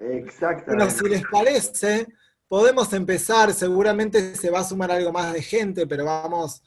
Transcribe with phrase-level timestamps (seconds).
[0.00, 0.64] Exactamente.
[0.66, 2.06] Bueno, si les parece,
[2.48, 6.62] podemos empezar, seguramente se va a sumar algo más de gente, pero vamos,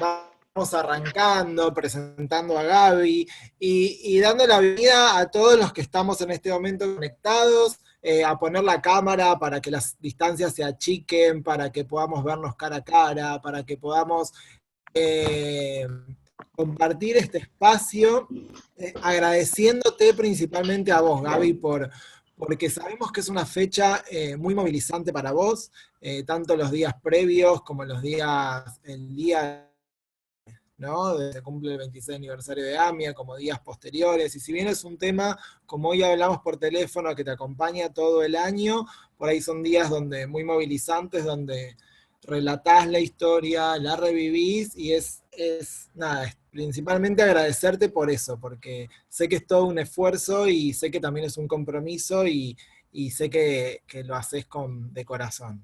[0.00, 3.28] vamos arrancando, presentando a Gaby
[3.58, 8.38] y, dando la bienvenida a todos los que estamos en este momento conectados, eh, a
[8.38, 12.84] poner la cámara para que las distancias se achiquen, para que podamos vernos cara a
[12.84, 14.32] cara, para que podamos
[14.94, 15.86] eh,
[16.56, 18.28] compartir este espacio,
[18.78, 21.90] eh, agradeciéndote principalmente a vos, Gaby, por,
[22.38, 26.94] porque sabemos que es una fecha eh, muy movilizante para vos, eh, tanto los días
[27.02, 29.68] previos como los días, el día,
[30.76, 31.18] ¿no?
[31.32, 34.96] Se cumple el 26 aniversario de AMIA, como días posteriores, y si bien es un
[34.96, 39.64] tema, como hoy hablamos por teléfono, que te acompaña todo el año, por ahí son
[39.64, 41.76] días donde muy movilizantes, donde
[42.22, 48.88] relatás la historia, la revivís, y es, es nada, es principalmente agradecerte por eso, porque
[49.08, 52.56] sé que es todo un esfuerzo y sé que también es un compromiso y,
[52.92, 55.62] y sé que, que, lo haces con, de corazón.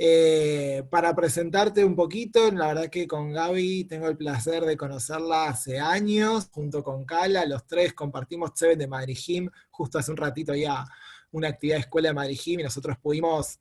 [0.00, 5.48] Eh, para presentarte un poquito, la verdad que con Gaby tengo el placer de conocerla
[5.48, 10.54] hace años, junto con Cala, los tres compartimos Seven de Madrid justo hace un ratito
[10.54, 10.84] ya
[11.32, 13.58] una actividad de escuela de Madrid y nosotros pudimos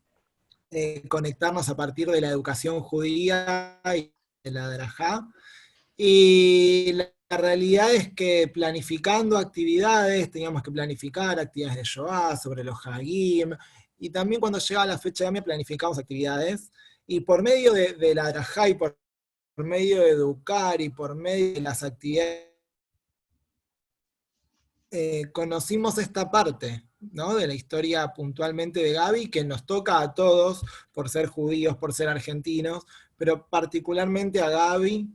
[0.69, 5.27] eh, conectarnos a partir de la educación judía y de la Drajá.
[5.97, 12.77] Y la, realidad es que planificando actividades, teníamos que planificar actividades de Shoah, sobre los
[12.85, 13.53] Hagim,
[13.99, 16.71] y también cuando llegaba la fecha de AMIA planificamos actividades,
[17.05, 18.97] y por medio de, de la Drajá y por,
[19.55, 22.47] por medio de educar y por medio de las actividades,
[24.89, 27.35] eh, conocimos esta parte, ¿no?
[27.35, 31.93] de la historia puntualmente de Gaby, que nos toca a todos por ser judíos, por
[31.93, 32.85] ser argentinos,
[33.17, 35.09] pero particularmente a Gaby,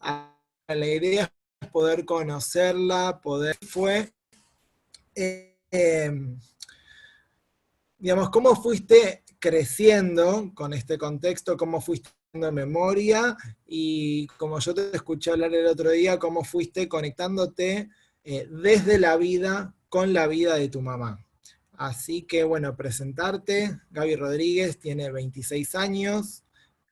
[0.00, 4.12] la idea es poder conocerla, poder fue,
[5.14, 5.54] eh,
[7.98, 14.94] digamos, cómo fuiste creciendo con este contexto, cómo fuiste haciendo memoria, y como yo te
[14.94, 17.88] escuché hablar el otro día, cómo fuiste conectándote
[18.24, 21.24] eh, desde la vida con la vida de tu mamá.
[21.72, 26.42] Así que bueno, presentarte, Gaby Rodríguez tiene 26 años,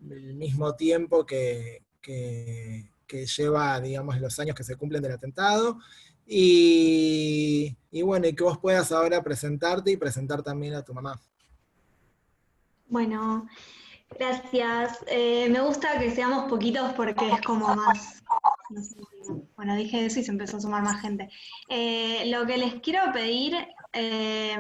[0.01, 1.83] el mismo tiempo que,
[3.07, 5.79] que lleva, digamos, los años que se cumplen del atentado.
[6.27, 11.21] Y, bueno, y que vos puedas ahora presentarte y presentar también a tu mamá.
[12.89, 13.47] Bueno,
[14.19, 14.99] gracias.
[15.07, 18.23] Eh, me gusta que seamos poquitos porque es como más...
[19.57, 21.29] Bueno, dije eso y se empezó a sumar más gente.
[21.69, 23.55] Eh, lo que les quiero pedir,
[23.93, 24.59] eh,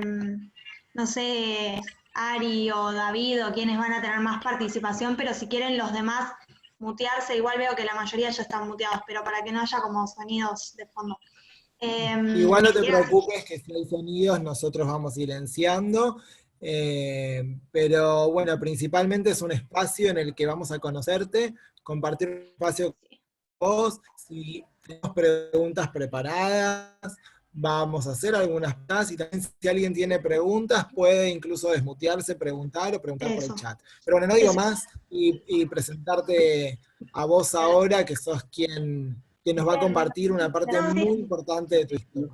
[0.94, 1.80] no sé,
[2.14, 6.32] Ari o David o quienes van a tener más participación, pero si quieren los demás
[6.84, 10.06] mutearse, igual veo que la mayoría ya están muteados, pero para que no haya como
[10.06, 11.18] sonidos de fondo.
[11.80, 16.18] Eh, igual no te preocupes que si hay sonidos nosotros vamos silenciando,
[16.60, 22.42] eh, pero bueno, principalmente es un espacio en el que vamos a conocerte, compartir un
[22.42, 23.18] espacio con
[23.58, 27.16] vos, si tenemos preguntas preparadas,
[27.54, 32.94] vamos a hacer algunas más y también si alguien tiene preguntas puede incluso desmutearse, preguntar
[32.94, 33.46] o preguntar Eso.
[33.46, 33.80] por el chat.
[34.04, 34.60] Pero bueno, no digo Eso.
[34.60, 36.80] más y, y, presentarte
[37.12, 41.76] a vos ahora que sos quien, quien nos va a compartir una parte muy importante
[41.76, 42.32] de tu historia.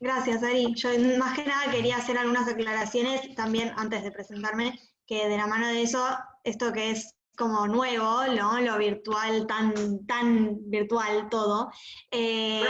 [0.00, 0.74] Gracias, Ari.
[0.74, 0.88] Yo
[1.18, 5.68] más que nada quería hacer algunas aclaraciones también antes de presentarme, que de la mano
[5.68, 6.04] de eso,
[6.42, 8.60] esto que es como nuevo, ¿no?
[8.60, 11.70] Lo virtual, tan, tan virtual todo.
[12.10, 12.62] Eh,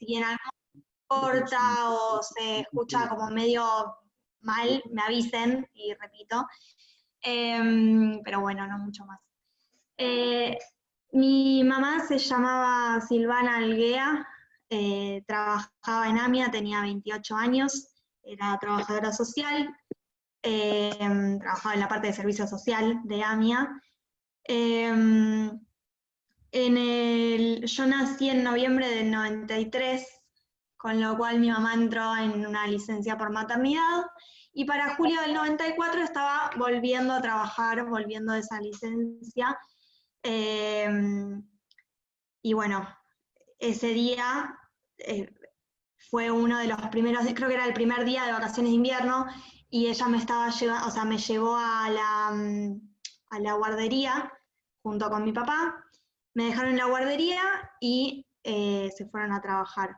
[0.00, 0.61] si en algún
[1.20, 3.64] corta o se escucha como medio
[4.40, 6.46] mal, me avisen y repito.
[7.22, 9.20] Eh, pero bueno, no mucho más.
[9.96, 10.58] Eh,
[11.12, 14.26] mi mamá se llamaba Silvana Alguea,
[14.70, 17.88] eh, trabajaba en AMIA, tenía 28 años,
[18.22, 19.72] era trabajadora social,
[20.42, 20.90] eh,
[21.40, 23.80] trabajaba en la parte de servicio social de AMIA.
[26.54, 30.21] en el, yo nací en noviembre del 93,
[30.82, 34.02] con lo cual mi mamá entró en una licencia por maternidad,
[34.52, 39.56] y para julio del 94 estaba volviendo a trabajar, volviendo de esa licencia.
[40.24, 40.90] Eh,
[42.42, 42.86] y bueno,
[43.60, 44.58] ese día
[44.98, 45.32] eh,
[46.10, 49.26] fue uno de los primeros, creo que era el primer día de vacaciones de invierno,
[49.70, 52.28] y ella me estaba llevando, o sea, me llevó a la,
[53.30, 54.32] a la guardería
[54.82, 55.76] junto con mi papá,
[56.34, 59.96] me dejaron en la guardería y eh, se fueron a trabajar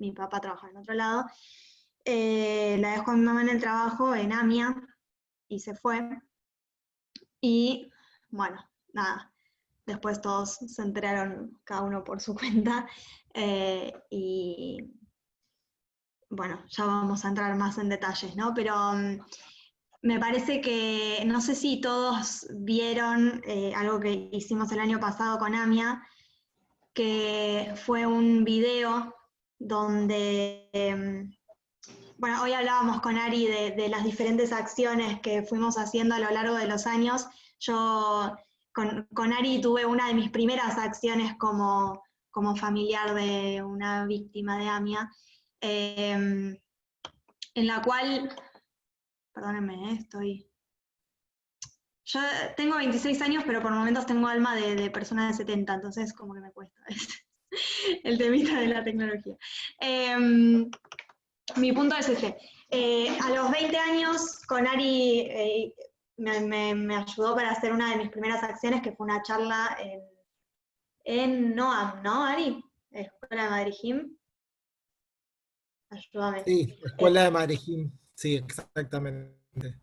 [0.00, 1.26] mi papá trabaja en otro lado,
[2.04, 4.74] eh, la dejó a mi mamá en el trabajo, en AMIA,
[5.48, 6.18] y se fue.
[7.40, 7.90] Y
[8.30, 9.32] bueno, nada,
[9.86, 12.88] después todos se enteraron cada uno por su cuenta,
[13.34, 14.90] eh, y,
[16.30, 18.54] bueno, ya vamos a entrar más en detalles, ¿no?
[18.54, 19.20] Pero mm,
[20.02, 25.38] me parece que, no sé si todos vieron eh, algo que hicimos el año pasado
[25.38, 26.02] con AMIA,
[26.94, 29.14] que fue un video
[29.60, 31.32] donde, em,
[32.18, 36.56] bueno, hoy hablábamos con Ari de, las diferentes acciones que fuimos haciendo a lo largo
[36.56, 37.28] de los años.
[37.60, 38.34] Yo
[38.72, 42.02] con, Ari tuve una de mis primeras acciones como,
[42.32, 45.08] como familiar de una víctima de AMIA,
[45.60, 46.58] em,
[47.54, 48.34] en la cual
[49.32, 49.96] Perdónenme, ¿eh?
[50.00, 50.46] estoy...
[52.04, 52.20] Yo
[52.56, 56.40] tengo 26 años, pero por momentos tengo alma de, persona de 70, entonces como que
[56.40, 56.80] me cuesta
[58.04, 59.36] el temita de la tecnología.
[59.80, 60.70] Em,
[61.56, 62.36] mi punto es este.
[62.70, 65.74] Eh, a los 20 años, con Ari eh,
[66.16, 70.00] me, ayudó para hacer una de mis primeras acciones, que fue una charla en,
[71.04, 72.62] en NOAM, ¿no, Ari?
[72.90, 73.96] Escuela de Madrid.
[75.90, 76.44] Ayúdame.
[76.44, 77.58] Sí, Escuela de Madrid.
[78.14, 79.80] Sí, exactamente.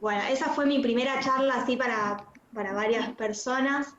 [0.00, 3.94] Bueno, esa fue mi primera charla así para, varias personas.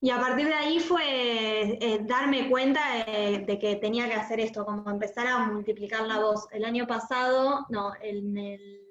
[0.00, 4.64] Y a partir de ahí fue eh, darme cuenta de, que tenía que hacer esto,
[4.64, 6.46] como empezar a multiplicar la voz.
[6.52, 8.82] El año pasado, no, en el,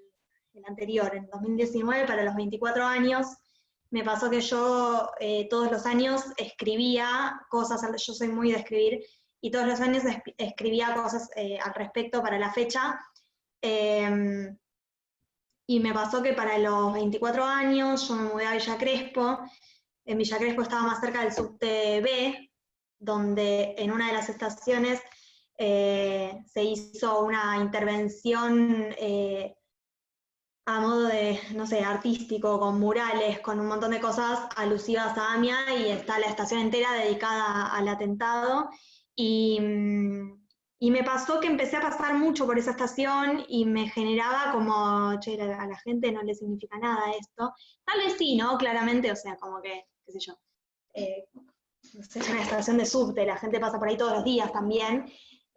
[0.67, 3.27] anterior, en 2019, para los 24 años,
[3.91, 9.05] me pasó que yo eh, todos los años escribía cosas, yo soy muy de escribir,
[9.41, 10.03] y todos los años
[10.37, 12.99] escribía cosas eh, al respecto para la fecha,
[13.65, 14.55] Em,
[15.67, 19.39] y me pasó que para los 24 años yo me mudé a Villa Crespo.
[20.05, 22.51] En Villa Crespo estaba más cerca del subte B,
[22.99, 25.01] donde en una de las estaciones
[25.57, 29.55] eh, se hizo una intervención eh,
[30.67, 35.33] a modo de, no sé, artístico, con murales, con un montón de cosas alusivas a
[35.33, 38.69] AMIA, y está la estación entera dedicada al atentado.
[39.15, 40.45] Y, mm,
[40.79, 45.19] y me pasó que empecé a pasar mucho por esa estación y me generaba como,
[45.19, 47.53] che, a la gente no le significa nada esto.
[47.85, 48.57] Tal vez sí, ¿no?
[48.57, 50.37] Claramente, o sea, como que, qué sé yo,
[50.93, 51.27] eh,
[52.29, 55.05] una estación de subte, la gente pasa por ahí todos los días también.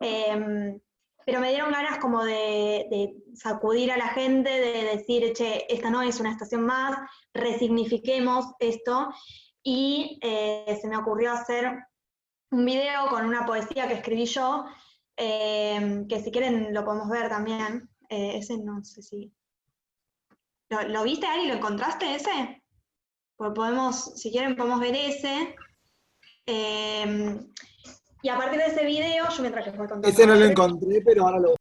[0.00, 0.78] Em,
[1.24, 6.02] pero me dieron ganas como de, sacudir a la gente, de decir, che, esta no
[6.02, 6.98] es una estación más,
[7.34, 9.08] resignifiquemos esto.
[9.62, 11.78] Y eh, se me ocurrió hacer
[12.50, 14.64] un video con una poesía que escribí yo,
[15.20, 17.90] Em, que si quieren lo podemos ver también.
[18.08, 19.32] Eh, ese no sé si...
[20.70, 21.48] ¿Lo, viste, Ari?
[21.48, 22.57] ¿Lo encontraste ese?
[23.38, 25.56] Pues podemos, si quieren podemos ver ese.
[26.44, 27.50] Em,
[28.20, 30.06] y a partir de ese video, yo mientras les voy contando...
[30.06, 31.54] Ese no lo encontré, pero ahora lo...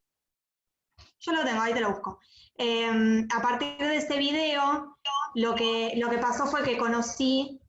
[1.20, 2.20] Yo lo tengo, ahí te lo busco.
[2.58, 4.98] Em, a partir de ese video,
[5.36, 7.62] lo que, lo que pasó fue que conocí,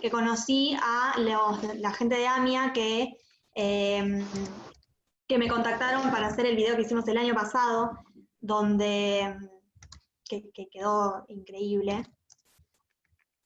[0.00, 3.18] que conocí a la gente de AMIA que
[5.30, 7.92] que me contactaron para hacer el video que hicimos el año pasado,
[8.40, 9.32] donde
[10.28, 12.02] que, quedó increíble.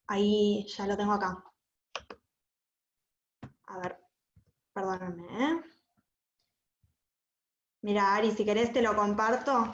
[0.06, 1.44] Ahí ya lo tengo acá.
[3.66, 3.98] A ver,
[4.72, 5.62] perdóname, ¿eh?
[7.82, 9.70] Mira, Ari, si querés te lo comparto.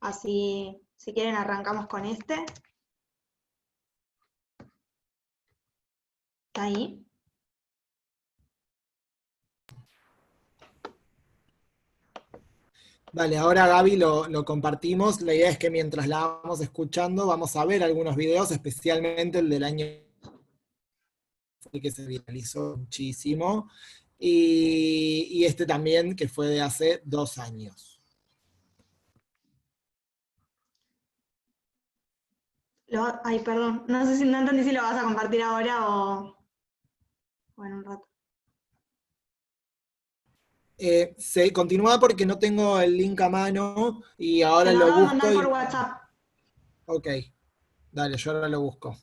[0.00, 2.44] Así, si quieren, arrancamos con este.
[6.48, 6.99] Está ahí.
[13.12, 15.20] Vale, ahora Gaby lo, compartimos.
[15.20, 19.48] La idea es que mientras la vamos escuchando vamos a ver algunos videos, especialmente el
[19.48, 19.86] del año
[21.72, 23.70] que se viralizó muchísimo,
[24.18, 28.00] y, este también que fue de hace dos años.
[33.24, 36.36] ay, perdón, no sé si no entendí si lo vas a compartir ahora o,
[37.56, 38.09] o en un rato.
[40.82, 45.00] Eh, se continúa porque no tengo el link a mano y ahora lo, busco.
[45.08, 46.02] Mandar por WhatsApp.
[46.86, 47.06] Ok,
[47.92, 48.96] dale, yo ahora lo busco.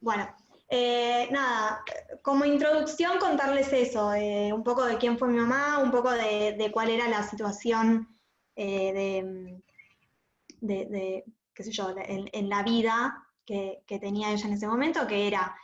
[0.00, 0.28] Bueno,
[0.68, 1.84] eh, nada,
[2.20, 6.68] como introducción contarles eso, eh, un poco de quién fue mi mamá, un poco de,
[6.72, 8.08] cuál era la situación
[8.56, 9.62] de,
[10.60, 15.54] qué sé yo, en, la vida que, que, tenía ella en ese momento, que era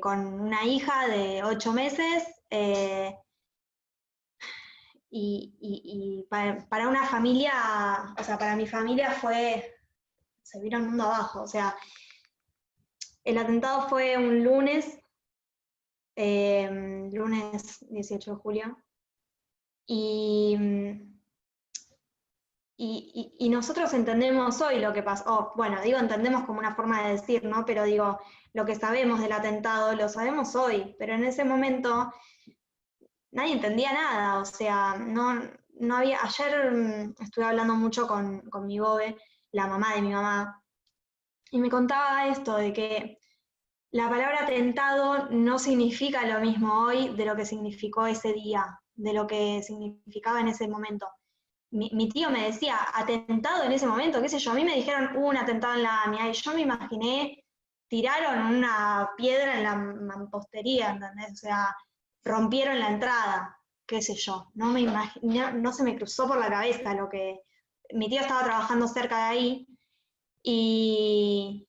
[0.00, 2.22] con una hija de ocho meses,
[5.14, 9.74] y, para, una familia, o sea, para mi familia fue,
[10.42, 11.76] se el mundo abajo, o sea,
[13.22, 14.98] el atentado fue un lunes,
[16.16, 18.78] em, lunes 18 de julio,
[19.86, 20.56] y,
[22.78, 27.44] y, nosotros entendemos hoy lo que pasó, bueno, digo entendemos como una forma de decir,
[27.44, 27.64] ¿no?
[27.66, 28.18] Pero digo,
[28.54, 32.12] lo que sabemos del atentado lo sabemos hoy, pero en ese momento
[33.32, 35.42] nadie entendía nada, o sea, no,
[35.80, 39.16] no había, ayer mm, estuve hablando mucho con, con mi bobe,
[39.52, 40.62] la mamá de mi mamá,
[41.50, 43.18] y me contaba esto de que
[43.92, 49.12] la palabra atentado no significa lo mismo hoy de lo que significó ese día, de
[49.12, 51.06] lo que significaba en ese momento.
[51.70, 55.16] Mi, tío me decía, atentado en ese momento, qué sé yo, a mí me dijeron
[55.16, 57.44] un atentado en la AMIA y yo me imaginé,
[57.88, 61.32] tiraron una piedra en la mampostería, ¿entendés?
[61.32, 61.76] O sea,
[62.24, 66.94] rompieron la entrada, qué sé yo, no, me no se me cruzó por la cabeza
[66.94, 67.40] lo que...
[67.94, 69.68] Mi tío estaba trabajando cerca de ahí
[70.42, 71.68] y,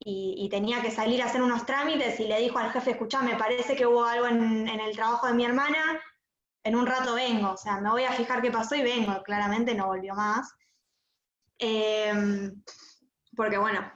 [0.00, 3.36] y, tenía que salir a hacer unos trámites y le dijo al jefe, escuchá, me
[3.36, 6.00] parece que hubo algo en, el trabajo de mi hermana,
[6.62, 9.74] en un rato vengo, o sea, me voy a fijar qué pasó y vengo, claramente
[9.74, 10.54] no volvió más.
[11.58, 12.62] Em,
[13.36, 13.92] porque bueno,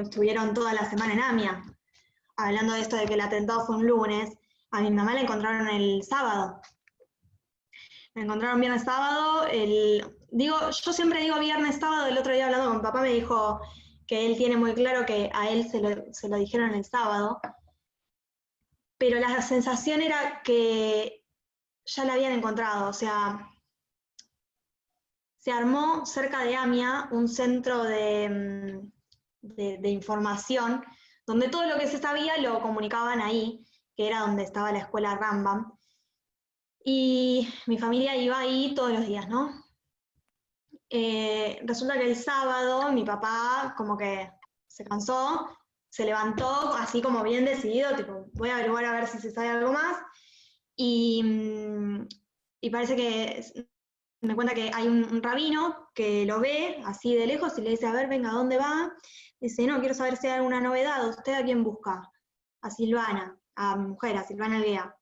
[0.00, 1.62] estuvieron toda la semana en AMIA,
[2.36, 4.30] hablando de esto de que el atentado fue un lunes,
[4.72, 6.60] a mi mamá la encontraron el sábado.
[8.14, 9.46] Me encontraron viernes sábado,
[10.30, 13.60] digo, yo siempre digo viernes sábado, el otro día hablando con papá me dijo,
[14.06, 15.80] que él tiene muy claro que a él se
[16.28, 17.40] lo, dijeron el sábado,
[18.98, 21.24] pero la sensación era que
[21.84, 23.48] ya la habían encontrado, o sea,
[25.38, 28.82] se armó cerca de AMIA un centro de,
[29.40, 30.84] de, información
[31.26, 33.64] donde todo lo que se sabía lo comunicaban ahí,
[34.02, 35.78] que era donde estaba la escuela Rambam.
[36.84, 39.52] Y mi familia iba ahí todos los días, ¿no?
[40.90, 44.28] Eh, resulta que el sábado mi papá como que
[44.66, 45.48] se cansó,
[45.88, 49.48] se levantó así como bien decidido, tipo, voy a averiguar a ver si se sabe
[49.48, 49.98] algo más.
[50.74, 52.08] Y, mm,
[52.72, 53.66] parece que
[54.20, 57.86] me cuenta que hay un, rabino que lo ve así de lejos y le dice,
[57.86, 58.92] a ver, venga, ¿a dónde va?
[59.40, 62.10] Dice, no, quiero saber si hay alguna novedad, ¿usted a quién busca?
[62.62, 64.96] A Silvana, a mi mujer, a Silvana Alvea.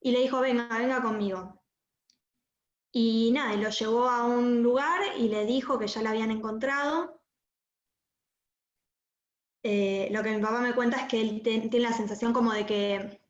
[0.00, 1.62] Y le dijo, venga, venga conmigo.
[2.92, 7.20] Y nada, lo llevó a un lugar y le dijo que ya la habían encontrado.
[9.62, 12.66] Eh, lo que mi papá me cuenta es que él tiene la sensación como de
[12.66, 13.20] que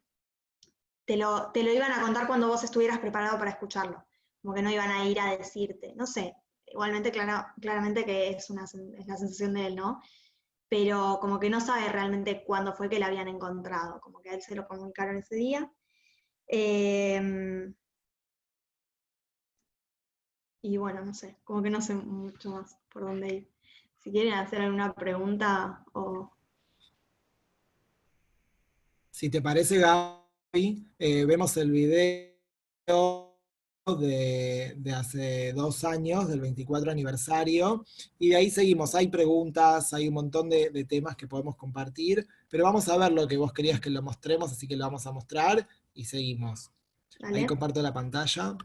[1.04, 4.04] te lo, te lo iban a contar cuando vos estuvieras preparado para escucharlo,
[4.42, 6.34] como que no iban a ir a decirte, no sé,
[6.66, 10.00] igualmente claramente que es, una, es la sensación de él, ¿no?
[10.68, 14.34] Pero como que no sabe realmente cuándo fue que la habían encontrado, como que a
[14.34, 15.70] él se lo comunicaron ese día.
[16.48, 17.72] Eh,
[20.62, 23.50] y bueno, no sé, como que no sé mucho más por dónde ir.
[23.98, 26.32] Si quieren hacer alguna pregunta o...
[29.10, 33.33] Si te parece, Gaby, eh, vemos el video
[33.92, 37.84] de, hace dos años, del 24 aniversario,
[38.18, 38.94] y de ahí seguimos.
[38.94, 43.28] Hay preguntas, hay un montón de, temas que podemos compartir, pero vamos a ver lo
[43.28, 46.70] que vos querías que lo mostremos, así que lo vamos a mostrar y seguimos.
[47.22, 48.56] Ahí comparto la pantalla.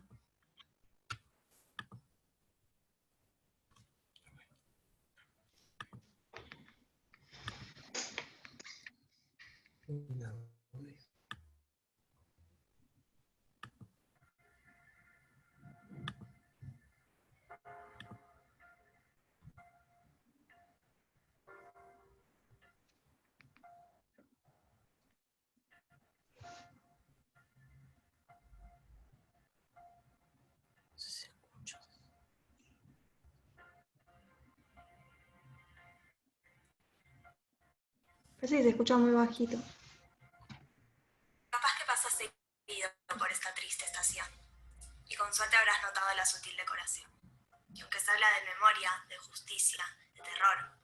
[38.39, 39.58] Parece que se escucha muy bajito.
[41.50, 44.25] Capaz que pasas seguido por esta triste estación.
[45.08, 47.12] Y con suerte habrás notado la sutil decoración.
[47.74, 50.79] Y aunque se habla de memoria, de justicia, de terror,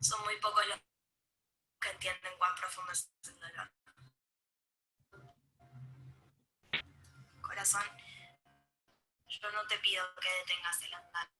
[0.00, 0.80] son muy pocos los
[1.78, 3.70] que entienden cuán profundo es el dolor.
[7.42, 7.84] Corazón,
[9.28, 11.30] yo no te pido que detengas el andar.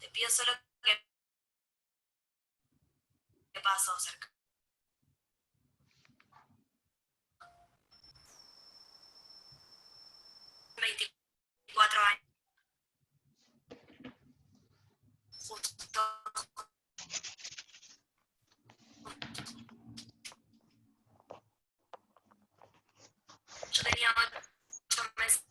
[0.00, 1.11] Te pido solo que
[3.52, 4.30] ¿Qué pasó cerca?
[10.76, 12.22] Veinticuatro años.
[15.46, 15.92] Justo.
[23.70, 24.14] Yo tenía
[24.88, 25.42] ocho meses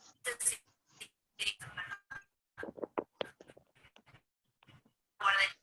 [5.20, 5.62] guardé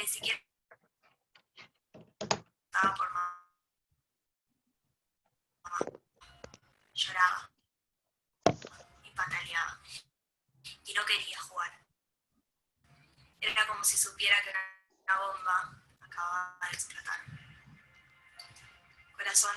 [0.00, 0.40] ni siquiera
[2.20, 3.52] estaba por mamá.
[6.94, 7.50] Lloraba
[9.02, 9.80] y pataleaba
[10.84, 11.72] y no quería jugar.
[13.84, 13.96] si
[14.26, 14.50] supiera que
[15.04, 17.20] una bomba acaba de explotar.
[19.16, 19.52] Corazón.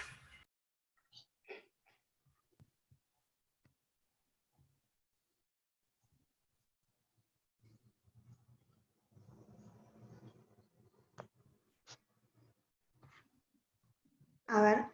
[14.47, 14.85] A ver.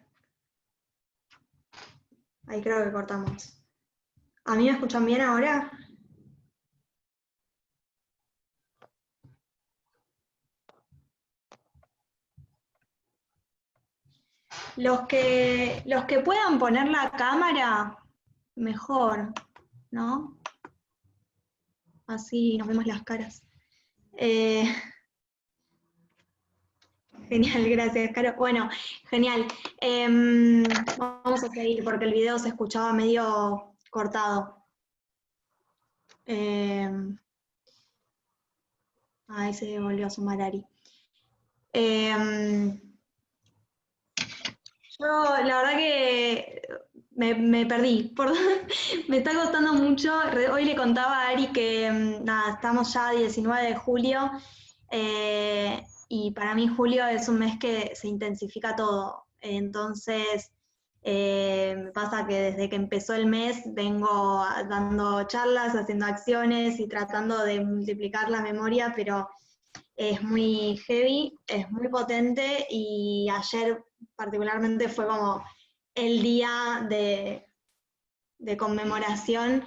[2.48, 3.62] Ahí creo que cortamos.
[4.46, 5.72] ¿A mí me escuchan bien ahora?
[14.86, 17.98] Los que, los que puedan poner la cámara,
[18.54, 19.34] mejor,
[19.90, 20.38] ¿no?
[22.06, 23.44] Así nos vemos las caras.
[24.16, 24.64] Eh,
[27.30, 28.36] genial, gracias, Caro.
[28.38, 28.70] Bueno,
[29.10, 29.48] genial.
[29.82, 30.62] Em,
[31.00, 34.68] vamos a seguir porque el video se escuchaba medio cortado.
[36.28, 37.18] Em,
[39.30, 40.64] ahí se volvió a sumar Ari.
[41.74, 42.85] Em,
[45.00, 46.62] yo, la verdad que
[47.16, 48.14] me, perdí.
[48.16, 48.32] Por,
[49.08, 50.14] me está costando mucho.
[50.52, 54.32] Hoy le contaba a Ari que mm, nada, estamos ya 19 de julio
[54.92, 59.26] eh, y para mí julio es un mes que se intensifica todo.
[59.42, 60.52] Entonces,
[61.04, 67.44] eh, pasa que desde que empezó el mes vengo dando charlas, haciendo acciones y tratando
[67.44, 69.30] de multiplicar la memoria, pero
[69.96, 73.84] es muy heavy, es muy potente y ayer
[74.16, 75.44] particularmente fue como
[75.94, 77.48] el día de,
[78.40, 79.64] de conmemoración,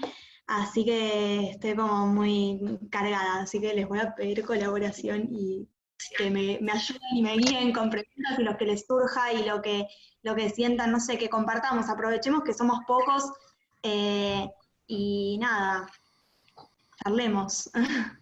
[0.47, 5.69] así que estoy como muy cargada, así que les voy a pedir colaboración y
[6.17, 9.63] que me, ayuden y me guíen con preguntas y lo que les surja y lo
[9.63, 9.87] que,
[10.23, 13.33] lo que sientan, no sé, que compartamos, aprovechemos que somos pocos
[13.83, 14.49] eh,
[14.87, 15.89] y nada,
[17.03, 17.71] charlemos.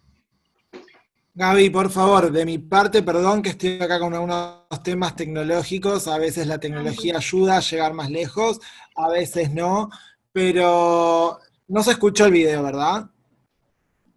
[1.37, 6.17] Gaby, por favor, de mi parte, perdón que estoy acá con algunos temas tecnológicos, a
[6.17, 8.59] veces la tecnología ayuda a llegar más lejos,
[8.95, 9.91] a veces no,
[10.31, 13.11] pero no se escuchó el video, ¿verdad?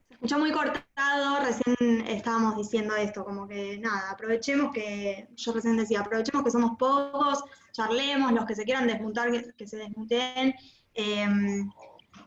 [0.08, 5.76] Se escuchó muy cortado, recién estábamos diciendo esto, como que nada, aprovechemos que, yo recién
[5.76, 10.54] decía, aprovechemos que somos pocos, charlemos, los que se quieran desmutar, que, que se desmuten,
[10.94, 11.28] eh,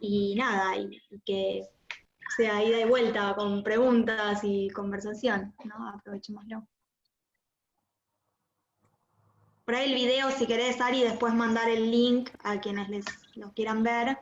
[0.02, 1.64] y nada, y, y que
[2.36, 5.90] sea ida y vuelta con preguntas y conversación, ¿no?
[5.90, 6.68] Aprovechémoslo.
[9.66, 13.54] Por ahí el video, si querés, Ari, después mandar el link a quienes les lo
[13.54, 14.18] quieran ver.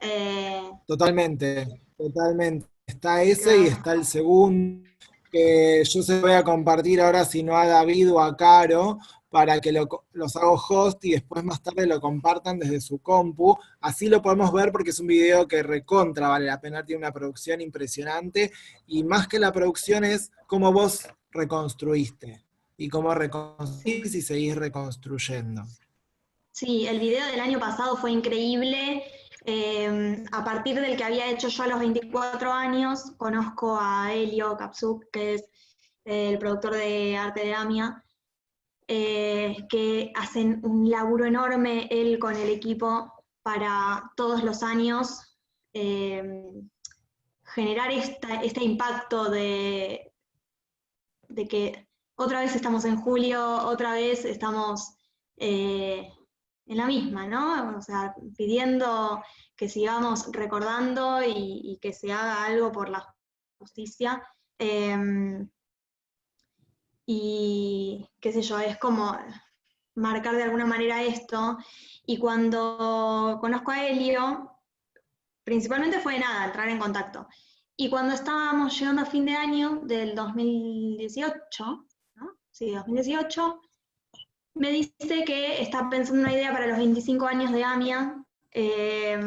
[0.00, 2.66] Eh, Totalmente, totalmente.
[2.86, 4.88] Está ese y está el segundo,
[5.30, 8.98] que yo se lo voy a compartir ahora, si no a David o a Caro,
[9.32, 13.56] para que los hago host y después más tarde lo compartan desde su compu.
[13.80, 17.12] Así lo podemos ver porque es un video que recontra vale la pena, tiene una
[17.12, 18.52] producción impresionante
[18.86, 22.44] y más que la producción es cómo vos reconstruiste
[22.76, 25.62] y cómo reconstruís y seguís reconstruyendo.
[26.50, 29.02] Sí, el video del año pasado fue increíble.
[29.46, 34.58] Eh, a partir del que había hecho yo a los 24 años, conozco a Elio
[34.58, 35.44] Kapsuk, que es
[36.04, 38.04] el productor de arte de Amia,
[38.94, 43.10] eh, que hacen un laburo enorme él con el equipo
[43.42, 45.38] para todos los años
[45.72, 46.52] eh,
[47.42, 50.12] generar este impacto de,
[51.26, 54.94] de que otra vez estamos en julio, otra vez estamos
[55.38, 56.12] eh,
[56.66, 57.78] en la misma, ¿no?
[57.78, 59.22] O sea, pidiendo
[59.56, 63.02] que sigamos recordando y, que se haga algo por la
[63.56, 64.22] justicia.
[67.14, 69.14] Y qué sé yo, es como
[69.96, 71.58] marcar de alguna manera esto.
[72.06, 74.50] Y cuando conozco a Helio,
[75.44, 77.28] principalmente fue nada, entrar en contacto.
[77.76, 82.30] Y cuando estábamos llegando a fin de año del 2018, ¿no?
[82.50, 83.60] Sí, 2018,
[84.54, 89.20] me dice que está pensando en una idea para los 25 años de AMIA eh,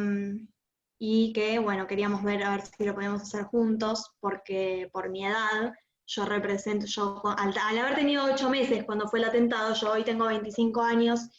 [0.98, 5.28] y que, bueno, queríamos ver a ver si lo podíamos hacer juntos, porque por mi
[5.28, 5.74] edad,
[6.08, 10.04] yo represento, yo al, al haber tenido 8 meses cuando fue el atentado, yo hoy
[10.04, 11.30] tengo 25 años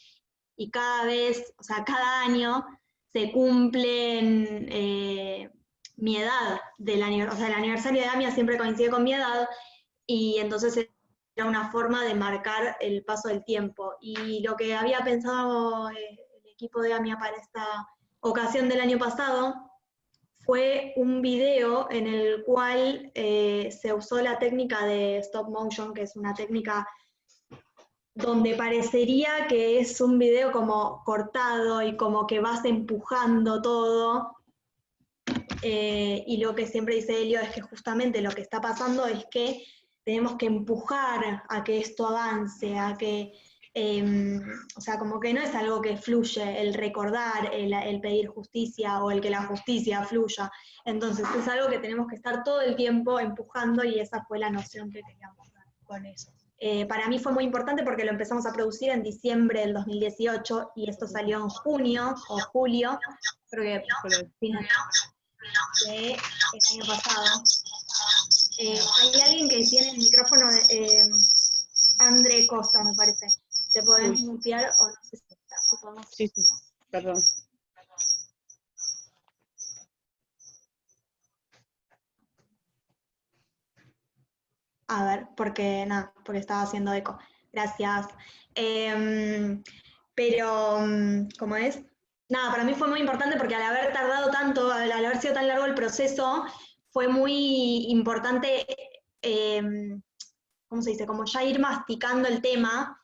[0.55, 2.65] y cada vez, o sea, cada año
[3.13, 5.49] se cumplen eh,
[5.95, 9.47] mi edad, del o sea, el aniversario de AMIA siempre coincide con mi edad,
[10.05, 10.89] y entonces
[11.35, 13.95] era una forma de marcar el paso del tiempo.
[14.01, 17.87] Y lo que había pensado eh, el equipo de AMIA para esta
[18.19, 19.66] ocasión del año pasado
[20.47, 26.03] fue un video en el cual eh, se usó la técnica de stop motion, que
[26.03, 26.87] es una técnica
[28.15, 34.37] donde parecería que es un video como cortado y como que vas empujando todo.
[35.63, 39.25] Eh, y lo que siempre dice Elio es que justamente lo que está pasando es
[39.29, 39.65] que
[40.05, 43.33] tenemos que empujar a que esto avance, a que,
[43.79, 44.41] em,
[44.75, 49.11] o sea, como que no es algo que fluye, el recordar, el, pedir justicia o
[49.11, 50.51] el que la justicia fluya.
[50.83, 54.49] Entonces es algo que tenemos que estar todo el tiempo empujando y esa fue la
[54.49, 56.31] noción que queríamos dar con eso.
[56.59, 60.71] Eh, para mí fue muy importante porque lo empezamos a producir en diciembre del 2018
[60.75, 62.99] y esto salió en junio o julio,
[63.51, 63.83] creo que
[64.41, 64.57] del
[66.73, 67.43] año pasado.
[68.57, 71.03] Eh, hay alguien que tiene el micrófono, eh,
[71.99, 73.27] André Costa, me parece.
[73.77, 76.07] ¿Te pueden mutear o no sé si podemos?
[76.09, 76.41] Sí, sí,
[76.89, 77.17] perdón.
[84.87, 87.19] A ver, porque nada, porque estaba haciendo eco.
[87.53, 88.07] Gracias.
[88.55, 89.61] Em,
[90.15, 91.79] pero, mm, ¿cómo es?
[92.29, 95.47] Nada, para mí fue muy importante porque al haber tardado tanto, al, haber sido tan
[95.47, 96.45] largo el proceso,
[96.89, 98.65] fue muy importante,
[99.21, 100.01] em,
[100.67, 101.05] ¿cómo se dice?
[101.05, 102.99] Como ya ir masticando el tema.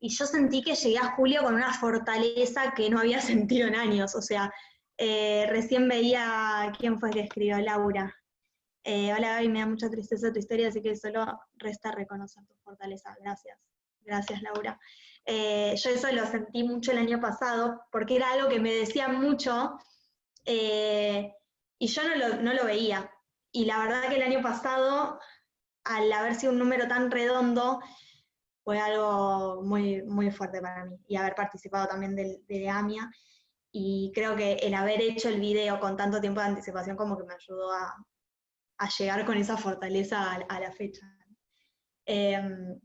[0.00, 3.76] Y yo sentí que llegué a julio con una fortaleza que no había sentido en
[3.76, 4.14] años.
[4.14, 4.52] O sea,
[4.96, 8.14] eh, recién veía quién fue que escribió Laura.
[8.82, 12.54] Eh, hola Gaby, me da mucha tristeza tu historia, así que solo resta reconocer tu
[12.64, 13.14] fortaleza.
[13.20, 13.58] Gracias.
[14.02, 14.80] Gracias, Laura.
[15.26, 19.20] Eh, yo eso lo sentí mucho el año pasado, porque era algo que me decían
[19.20, 19.78] mucho
[20.44, 21.34] eh,
[21.78, 23.10] y yo no lo, no lo, veía.
[23.52, 25.20] Y la verdad que el año pasado,
[25.84, 27.80] al haber sido un número tan redondo,
[28.64, 30.96] fue algo muy, muy fuerte para mí.
[31.08, 33.10] Y haber participado también de, de AMIA.
[33.72, 37.24] Y creo que el haber hecho el video con tanto tiempo de anticipación como que
[37.24, 37.94] me ayudó a,
[38.80, 41.06] a llegar con esa fortaleza a, la fecha.
[42.06, 42.80] Em,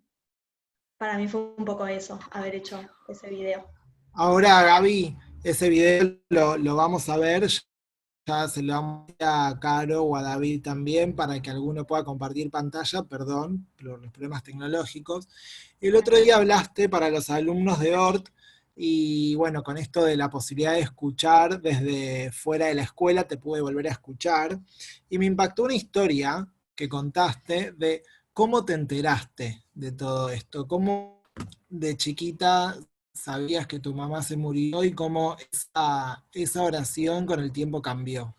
[0.97, 3.65] para mí fue un poco eso, haber hecho ese video.
[4.13, 7.47] Ahora, Gaby, ese video lo, vamos a ver,
[8.25, 12.49] ya se lo vamos a Caro o a David también para que alguno pueda compartir
[12.49, 15.27] pantalla, perdón, por los problemas tecnológicos.
[15.79, 18.29] El otro día hablaste para los alumnos de ORT
[18.75, 23.37] y bueno, con esto de la posibilidad de escuchar desde fuera de la escuela, te
[23.37, 24.59] pude volver a escuchar.
[25.09, 31.21] Y me impactó una historia que contaste de cómo te enteraste de todo esto, cómo
[31.69, 32.77] de chiquita
[33.15, 38.35] sabías que tu mamá se murió y cómo esa, esa oración con el tiempo cambió.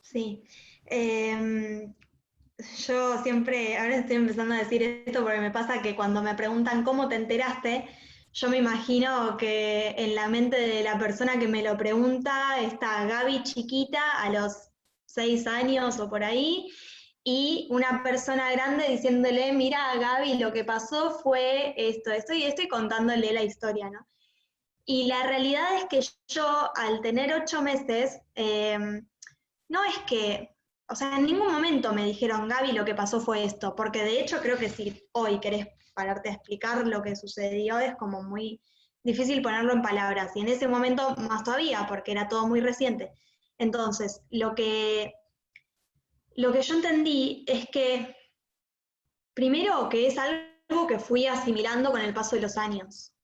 [0.00, 0.42] Sí.
[0.86, 1.94] Em,
[2.86, 6.84] yo siempre, ahora estoy empezando a decir esto porque me pasa que cuando me preguntan
[6.84, 7.86] cómo te enteraste,
[8.32, 13.04] yo me imagino que en la mente de la persona que me lo pregunta está
[13.04, 14.70] Gaby chiquita a los
[15.04, 16.68] seis años o por ahí,
[17.24, 22.62] y una persona grande diciéndole, mira Gaby, lo que pasó fue esto, esto y esto,
[22.68, 24.06] contándole la historia, ¿no?
[24.84, 29.06] Y la realidad es que yo, al tener ocho meses, em,
[29.68, 30.56] no es que,
[30.88, 34.20] o sea, en ningún momento me dijeron, Gaby, lo que pasó fue esto, porque de
[34.20, 38.60] hecho creo que si hoy querés pararte a explicar lo que sucedió es como muy
[39.04, 40.32] difícil ponerlo en palabras.
[40.34, 43.12] Y en ese momento más todavía, porque era todo muy reciente.
[43.58, 45.14] Entonces, lo que,
[46.36, 48.16] lo que yo entendí es que,
[49.34, 53.14] primero, que es algo que fui asimilando con el paso de los años.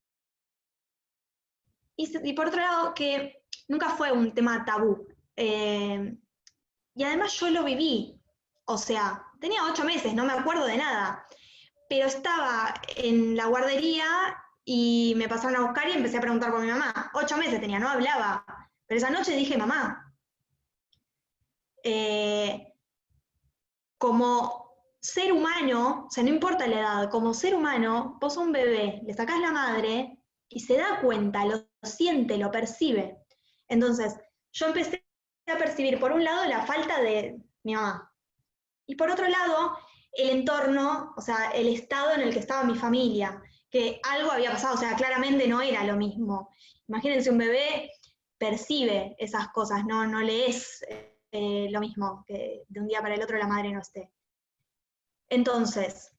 [1.97, 5.09] Y, por otro lado, que nunca fue un tema tabú.
[5.35, 6.17] Eh,
[6.95, 8.21] y además yo lo viví.
[8.67, 11.27] O sea, tenía ocho meses, no me acuerdo de nada
[11.89, 14.05] pero estaba en la guardería
[14.65, 17.11] y me pasaron a buscar y empecé a preguntar por mi mamá.
[17.15, 18.45] Ocho meses tenía, no hablaba.
[18.87, 20.15] Pero esa noche dije, mamá,
[21.83, 22.68] eh,
[23.99, 24.69] como
[25.01, 29.15] ser humano, o sea, no importa la edad, como ser humano, vos un bebé, le
[29.15, 33.19] sacás la madre y se da cuenta, lo siente, lo percibe.
[33.69, 34.17] Entonces,
[34.53, 35.05] yo empecé
[35.47, 38.13] a percibir, por un lado, la falta de mi mamá.
[38.87, 39.79] Y por otro lado,
[40.13, 44.51] el entorno, o sea, el estado en el que estaba mi familia, que algo había
[44.51, 46.51] pasado, o sea, claramente no era lo mismo.
[46.89, 47.91] Imagínense, un bebé
[48.39, 50.85] percibe esas cosas, no, no le es
[51.31, 54.11] eh, lo mismo que de un día para el otro la madre no esté.
[55.29, 56.13] Entonces,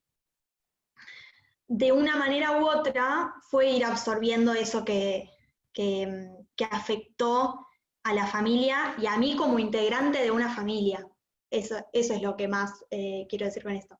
[1.67, 5.30] de una manera u otra fue ir absorbiendo eso que,
[5.74, 7.65] que, afectó
[8.04, 11.08] a la familia y a mí como integrante de una familia.
[11.50, 13.98] Eso, es lo que más eh, quiero decir con esto.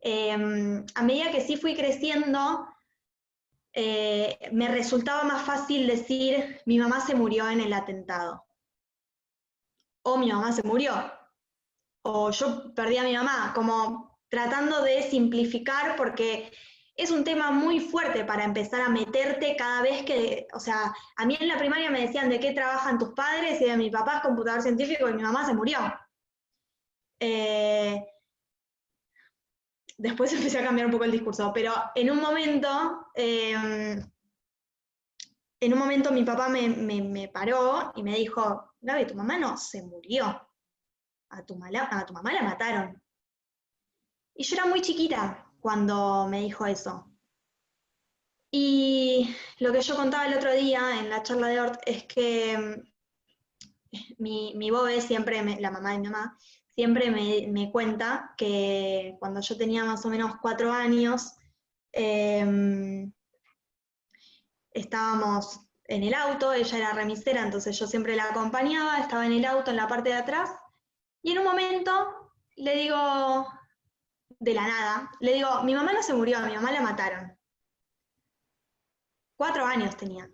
[0.00, 2.66] Em, a medida que sí fui creciendo,
[3.72, 8.44] eh, me resultaba más fácil decir, mi mamá se murió en el atentado.
[10.02, 10.94] O mi mamá se murió.
[12.02, 16.50] O yo perdí a mi mamá, como tratando de simplificar porque
[16.96, 21.26] es un tema muy fuerte para empezar a meterte cada vez que, o sea, a
[21.26, 24.16] mí en la primaria me decían de qué trabajan tus padres y de mi papá
[24.16, 25.78] es computador científico y mi mamá se murió.
[27.20, 28.04] Eh,
[29.96, 34.02] después empecé a cambiar un poco el discurso, pero en un momento, em,
[35.60, 39.56] en un momento mi papá me, me, paró y me dijo, Gaby, tu mamá no
[39.56, 40.26] se murió,
[41.30, 43.00] a tu, a tu mamá la mataron.
[44.34, 47.08] Y yo era muy chiquita cuando me dijo eso.
[48.50, 52.58] Y lo que yo contaba el otro día en la charla de Ort es que
[52.58, 56.36] mm, mi, mi Bobe siempre, la mamá de mi mamá,
[56.74, 61.32] siempre me, cuenta que cuando yo tenía más o menos cuatro años,
[61.92, 63.12] em,
[64.72, 69.44] estábamos en el auto, ella era remisera, entonces yo siempre la acompañaba, estaba en el
[69.44, 70.50] auto en la parte de atrás,
[71.22, 73.46] y en un momento le digo,
[74.38, 77.38] de la nada, le digo, mi mamá no se murió, mi mamá la mataron.
[79.36, 80.28] Cuatro años tenía.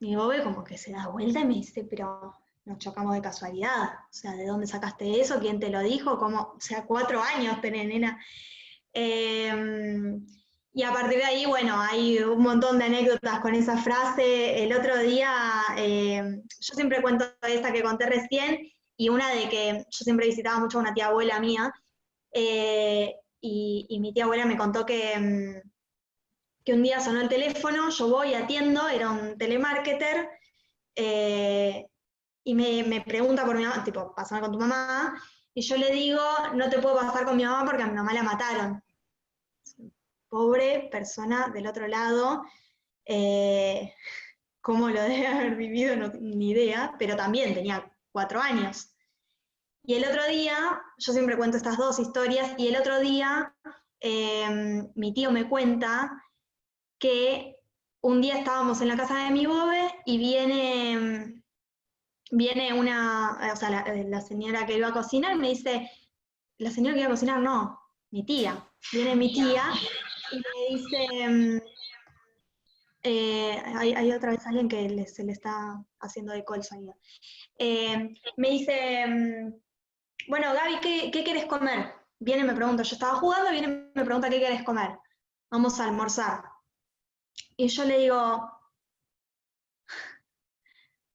[0.00, 2.34] Mi bobe como que se da vuelta y me dice, pero
[2.64, 3.94] nos chocamos de casualidad.
[4.10, 5.40] O sea, ¿de dónde sacaste eso?
[5.40, 6.18] ¿Quién te lo dijo?
[6.18, 6.54] ¿Cómo?
[6.56, 8.20] O sea, cuatro años tenés, nena.
[8.92, 10.26] Em,
[10.76, 14.62] y a partir de ahí, bueno, hay un montón de anécdotas con esa frase.
[14.62, 15.32] El otro día,
[15.74, 20.58] em, yo siempre cuento esta que conté recién, y una de que yo siempre visitaba
[20.60, 21.72] mucho a una tía abuela mía,
[22.30, 25.62] eh, y, mi tía abuela me contó que, em,
[26.62, 30.28] que un día sonó el teléfono, yo voy, atiendo, era un telemarketer,
[30.94, 31.86] eh,
[32.44, 35.14] y me, pregunta por mi mamá, tipo, pasame con tu mamá,
[35.54, 36.20] y yo le digo,
[36.54, 38.82] no te puedo pasar con mi mamá porque a mi mamá la mataron.
[40.28, 42.42] Pobre persona del otro lado,
[43.04, 43.94] eh,
[44.60, 48.90] cómo lo debe haber vivido, no, ni idea, pero también tenía cuatro años.
[49.82, 53.54] Y el otro día, yo siempre cuento estas dos historias, y el otro día
[54.00, 56.22] em, mi tío me cuenta
[56.98, 57.56] que
[58.00, 61.42] un día estábamos en la casa de mi bobe y viene
[62.30, 65.90] viene una, o sea, eh, la, señora que iba a cocinar me dice,
[66.58, 67.78] la señora que iba a cocinar, no,
[68.10, 68.68] mi tía.
[68.92, 69.62] Viene mi tía
[70.32, 71.60] y me dice, mm,
[73.02, 76.96] eh, hay, otra vez alguien que se le está haciendo de el sonido.
[77.58, 79.54] Eh, me dice, mm,
[80.28, 81.94] bueno, Gaby, ¿qué, ¿qué quieres comer?
[82.18, 84.98] Viene y me pregunta, yo estaba jugando, viene y me pregunta, ¿qué quieres comer?
[85.50, 86.42] Vamos a almorzar.
[87.56, 88.50] Y yo le digo,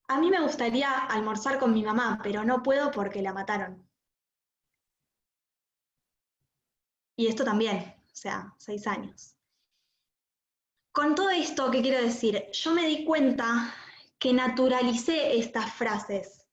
[0.07, 3.87] a mí me gustaría almorzar con mi mamá, pero no puedo porque la mataron.
[7.15, 9.35] Y esto también, o sea, seis años.
[10.91, 12.43] Con todo esto, ¿qué quiero decir?
[12.51, 13.73] Yo me di cuenta
[14.19, 16.45] que naturalicé estas frases.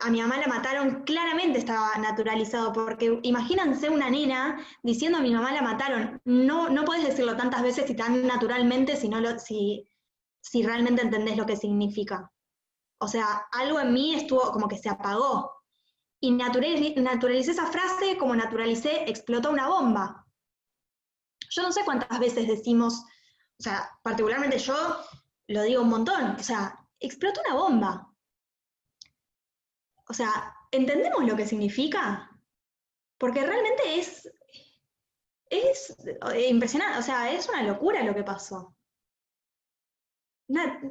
[0.00, 5.32] a mi mamá la mataron, claramente estaba naturalizado, porque imagínense una nena diciendo a mi
[5.32, 6.20] mamá la mataron.
[6.24, 9.88] No, no puedes decirlo tantas veces y tan naturalmente si, no si,
[10.40, 12.32] si realmente entendés lo que significa.
[12.98, 15.62] O sea, algo en mí estuvo como que se apagó.
[16.20, 20.21] Y naturalicé, esa frase como naturalicé explotó una bomba.
[21.54, 23.04] Yo no sé cuántas veces decimos,
[23.58, 24.74] o sea, particularmente yo
[25.48, 28.14] lo digo un montón, o sea, explotó una bomba.
[30.08, 32.30] O sea, ¿entendemos lo que significa?
[33.18, 34.30] Porque realmente es,
[35.50, 35.96] es
[36.48, 38.74] impresionante, o sea, es una locura lo que pasó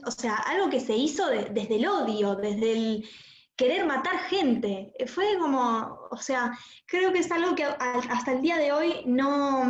[0.06, 3.10] o sea, algo que se hizo desde el odio, desde el
[3.56, 4.93] querer matar gente.
[5.08, 9.63] Fue como, o sea, creo que es algo que hasta el día de hoy no,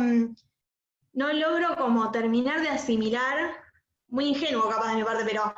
[1.12, 3.54] no logro como terminar de asimilar,
[4.08, 5.54] muy ingenuo capaz de mi parte, pero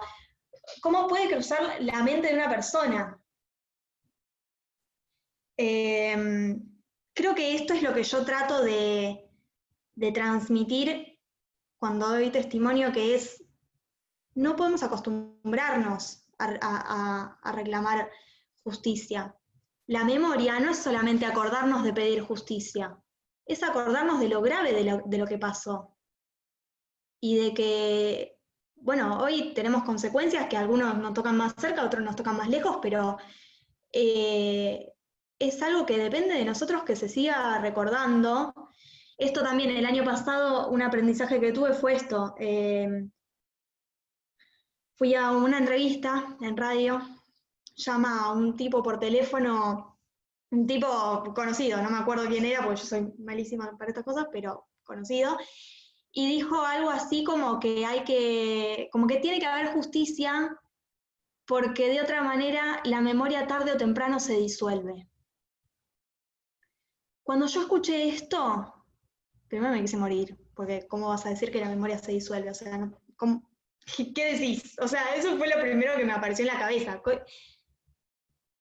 [0.81, 3.21] ¿cómo puede cruzar la mente de una persona?
[5.57, 6.61] Em,
[7.15, 9.31] creo que esto es lo que yo trato de,
[9.95, 11.19] de transmitir
[11.79, 13.45] cuando doy testimonio, que es
[14.35, 18.11] no podemos acostumbrarnos a, reclamar
[18.63, 19.37] justicia.
[19.87, 22.99] La memoria no es solamente acordarnos de pedir justicia,
[23.47, 25.97] es acordarnos de lo grave de lo, que pasó.
[27.21, 28.39] Y de que,
[28.77, 32.79] bueno, hoy tenemos consecuencias que algunos nos tocan más cerca, otros nos tocan más lejos,
[32.83, 33.17] pero
[33.93, 34.93] eh,
[35.39, 38.55] es algo que depende de nosotros que se siga recordando.
[39.17, 42.35] Esto también, el año pasado, un aprendizaje que tuve fue esto.
[42.39, 43.09] Eh,
[44.97, 47.01] fui a una entrevista en radio,
[47.77, 49.94] llama a un tipo por teléfono,
[50.55, 50.87] un tipo
[51.35, 55.37] conocido, no me acuerdo quién era, porque yo soy malísima para estas cosas, pero conocido,
[56.13, 60.57] y dijo algo así como que hay que, como que tiene que haber justicia
[61.47, 65.09] porque de otra manera la memoria tarde o temprano se disuelve.
[67.23, 68.87] Cuando yo escuché esto,
[69.49, 72.51] primero me quise morir, porque ¿cómo vas a decir que la memoria se disuelve?
[72.51, 72.91] O sea,
[74.15, 74.77] ¿qué decís?
[74.79, 77.03] O sea, eso fue lo primero que me apareció en la cabeza.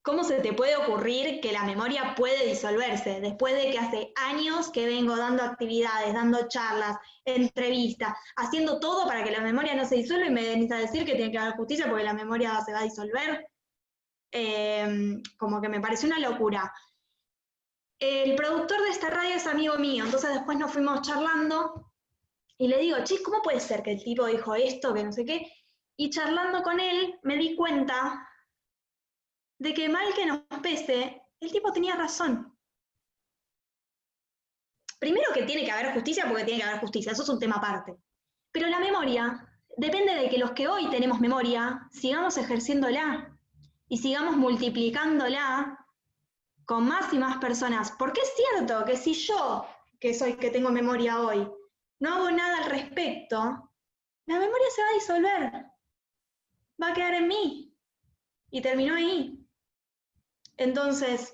[0.03, 4.69] ¿Cómo se te puede ocurrir que la memoria puede disolverse después de que hace años
[4.69, 9.95] que vengo dando actividades, dando charlas, entrevistas, haciendo todo para que la memoria no se
[9.95, 12.73] disuelva y me venís a decir que tiene que haber justicia porque la memoria se
[12.73, 13.47] va a disolver?
[14.29, 16.73] Em, como que me pareció una locura.
[17.97, 21.93] El productor de esta radio es amigo mío, entonces después nos fuimos charlando
[22.57, 25.23] y le digo, che, ¿cómo puede ser que el tipo dijo esto, que no sé
[25.23, 25.49] qué?
[25.95, 28.27] Y charlando con él me di cuenta
[29.63, 32.53] de que mal que nos pese, el tipo tenía razón.
[34.99, 37.55] Primero que tiene que haber justicia porque tiene que haber justicia, eso es un tema
[37.55, 37.95] aparte.
[38.51, 39.47] Pero la memoria
[39.77, 43.39] depende de que los que hoy tenemos memoria sigamos ejerciéndola
[43.87, 45.79] y sigamos multiplicándola
[46.65, 47.93] con más y más personas.
[47.97, 49.65] Porque es cierto que si yo,
[49.97, 51.49] que soy que tengo memoria hoy,
[52.01, 53.37] no hago nada al respecto,
[54.25, 55.65] la memoria se va a disolver.
[56.81, 57.73] Va a quedar en mí.
[58.51, 59.42] Y terminó ahí.
[60.57, 61.33] Entonces,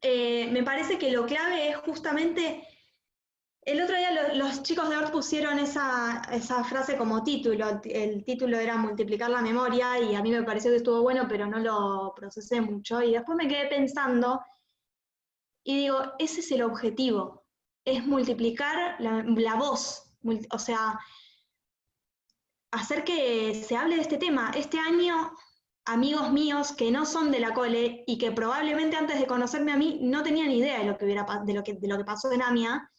[0.00, 2.66] eh, me parece que lo clave es justamente,
[3.62, 6.22] el otro día los chicos de ORT pusieron esa,
[6.64, 10.78] frase como título, el título era multiplicar la memoria y a mí me pareció que
[10.78, 14.40] estuvo bueno, pero no lo procesé mucho y después me quedé pensando
[15.64, 17.44] y digo, ese es el objetivo,
[17.84, 20.14] es multiplicar la voz,
[20.50, 20.98] o sea,
[22.70, 24.50] hacer que se hable de este tema.
[24.54, 25.32] Este año
[25.88, 29.76] amigos míos que no son de la cole y que probablemente antes de conocerme a
[29.76, 32.30] mí no tenían idea de lo que, hubiera, de lo que, de lo que pasó
[32.30, 32.90] en AMIA,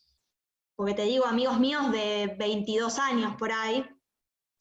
[0.76, 3.86] porque te digo, amigos míos de 22 años por ahí,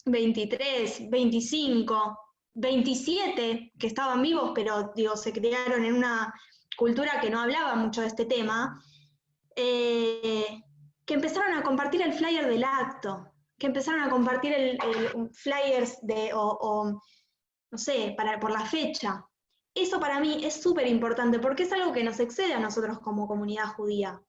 [0.04, 2.18] 23, 25,
[2.54, 6.34] 27, que estaban vivos, pero digo, se criaron en una
[6.76, 8.82] cultura que no hablaba mucho de este tema,
[9.56, 10.62] eh,
[11.06, 14.78] que empezaron a compartir el flyer del acto, que empezaron a compartir el,
[15.32, 16.30] flyers de,
[17.70, 19.24] no sé, para, por la fecha.
[19.74, 23.28] Eso para mí es súper importante porque es algo que nos excede a nosotros como
[23.28, 24.20] comunidad judía.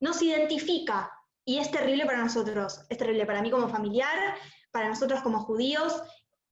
[0.00, 1.12] Nos identifica
[1.44, 4.36] y es terrible para nosotros, es terrible para mí como familiar,
[4.72, 6.02] para nosotros como judíos,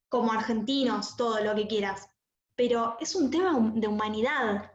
[0.09, 2.09] como argentinos, todo lo que quieras.
[2.55, 4.71] Pero es un tema de humanidad.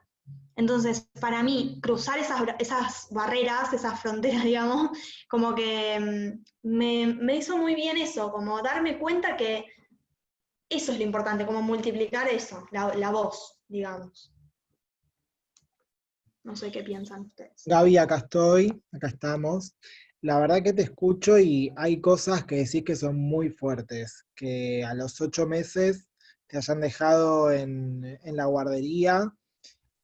[0.58, 4.89] Entonces, para mí, cruzar esas, esas barreras, esas fronteras, digamos,
[5.30, 9.65] como que mm, me, me hizo muy bien eso, como darme cuenta que
[10.69, 14.32] eso es lo importante, como multiplicar eso, la, voz, digamos.
[16.43, 17.63] No sé qué piensan ustedes.
[17.65, 19.75] Gaby, acá estoy, acá estamos.
[20.21, 24.84] La verdad que te escucho y hay cosas que decís que son muy fuertes, que
[24.84, 26.08] a los ocho meses
[26.47, 29.34] te hayan dejado en, en la guardería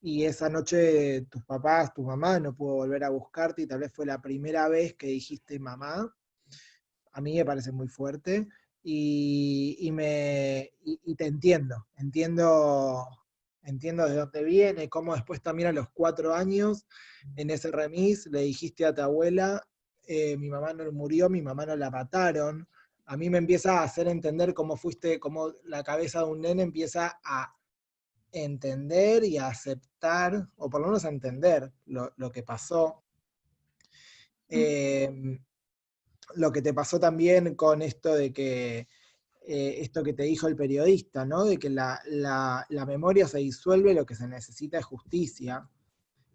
[0.02, 3.92] y esa noche tus papás, tu mamá no pudo volver a buscarte y tal vez
[3.94, 6.16] fue la primera vez que dijiste mamá.
[7.12, 8.48] A mí me parece muy fuerte
[8.88, 10.72] y, me,
[11.18, 13.08] te entiendo, entiendo,
[13.64, 16.86] entiendo de dónde viene, cómo después también a los cuatro años,
[17.36, 19.68] en ese remis, le dijiste a tu abuela,
[20.06, 22.68] eh, mi mamá no murió, mi mamá no la mataron.
[23.06, 26.62] A mí me empieza a hacer entender cómo fuiste, cómo la cabeza de un nene
[26.62, 27.56] empieza a
[28.32, 33.04] entender y a aceptar, o por lo menos a entender lo, que pasó.
[34.48, 35.40] Eh,
[36.34, 38.88] lo que te pasó también con esto de que,
[39.48, 41.46] eh, esto que te dijo el periodista, ¿no?
[41.46, 45.70] De que la, memoria se disuelve, lo que se necesita es justicia.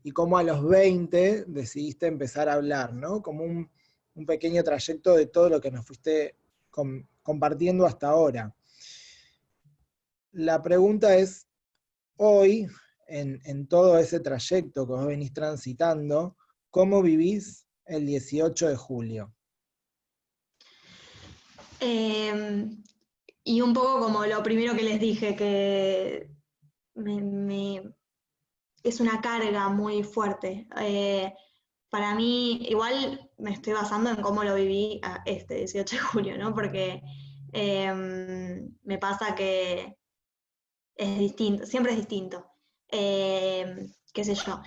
[0.03, 3.21] Y cómo a los 20 decidiste empezar a hablar, ¿no?
[3.21, 3.71] Como un,
[4.27, 6.37] pequeño trayecto de todo lo que nos fuiste
[7.23, 8.55] compartiendo hasta ahora.
[10.33, 11.49] La pregunta es,
[12.17, 12.69] hoy,
[13.09, 16.37] en, en todo ese trayecto que vos venís transitando,
[16.71, 19.35] ¿cómo vivís el 18 de julio?
[21.81, 22.83] Em,
[23.45, 26.31] y un poco como lo primero que les dije, que
[28.83, 30.67] es una carga muy fuerte.
[30.81, 31.33] Eh,
[31.89, 36.55] para mí, igual me estoy basando en cómo lo viví este 18 de julio, ¿no?
[36.55, 37.03] Porque
[37.53, 39.97] em, me pasa que
[40.95, 42.47] es distinto, siempre es distinto.
[42.89, 44.61] Em, qué sé yo.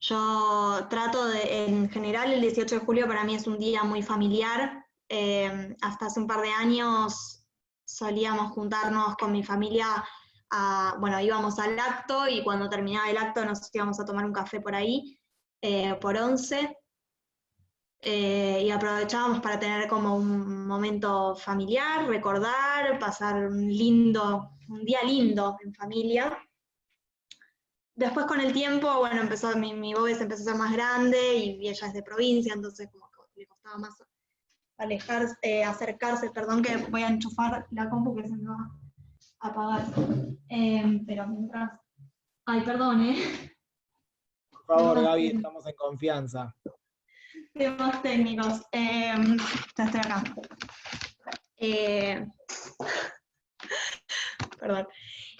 [0.00, 4.02] Yo trato de, en general el 18 de julio para mí es un día muy
[4.02, 4.81] familiar,
[5.14, 7.44] Em, hasta hace un par de años
[7.84, 10.02] solíamos juntarnos con mi familia,
[11.00, 14.62] bueno, íbamos al acto y cuando terminaba el acto nos íbamos a tomar un café
[14.62, 15.20] por ahí,
[15.60, 16.78] eh, por once,
[18.00, 25.02] eh, y aprovechábamos para tener como un momento familiar, recordar, pasar un lindo, un día
[25.04, 26.38] lindo en familia.
[27.94, 31.68] Después con el tiempo, bueno, empezó, mi, mi se empezó a ser más grande y
[31.68, 33.10] ella es de provincia, entonces como
[33.46, 33.94] costaba más
[34.82, 38.70] alejarse, eh, acercarse, perdón que voy a enchufar la compu que se me va
[39.40, 39.86] a apagar.
[40.48, 41.70] Em, pero mientras.
[42.46, 43.50] Ay, perdón, eh.
[44.50, 46.54] Por favor, Gaby, estamos en confianza.
[47.54, 48.62] Temas técnicos.
[48.72, 49.36] Em,
[49.76, 50.24] ya estoy acá.
[51.58, 52.26] Eh,
[54.58, 54.88] perdón.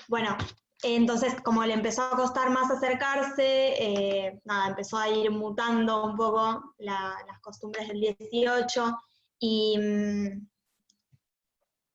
[0.08, 0.36] Bueno,
[0.82, 6.16] entonces, como le empezó a costar más acercarse, eh, nada, empezó a ir mutando un
[6.16, 8.98] poco las costumbres del 18
[9.44, 10.48] y, mm,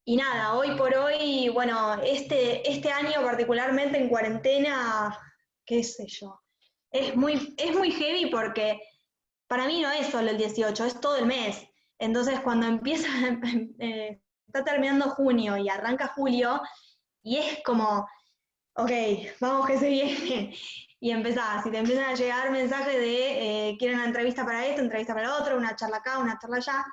[0.03, 5.17] y nada, hoy por hoy, bueno, este, este año particularmente en cuarentena,
[5.65, 6.41] qué sé yo,
[6.91, 8.81] es muy, es muy heavy porque
[9.47, 11.65] para mí no es solo el 18, es todo el mes.
[11.99, 13.07] Entonces, cuando empieza,
[13.79, 16.61] eh, está terminando junio y arranca julio,
[17.23, 18.05] y es como
[18.77, 18.91] ok,
[19.39, 20.55] vamos que se viene.
[20.99, 24.81] Y empezás, si te empiezan a llegar mensajes de, eh, quiero una entrevista para esto,
[24.81, 26.83] entrevista para otro, una charla acá, una charla allá,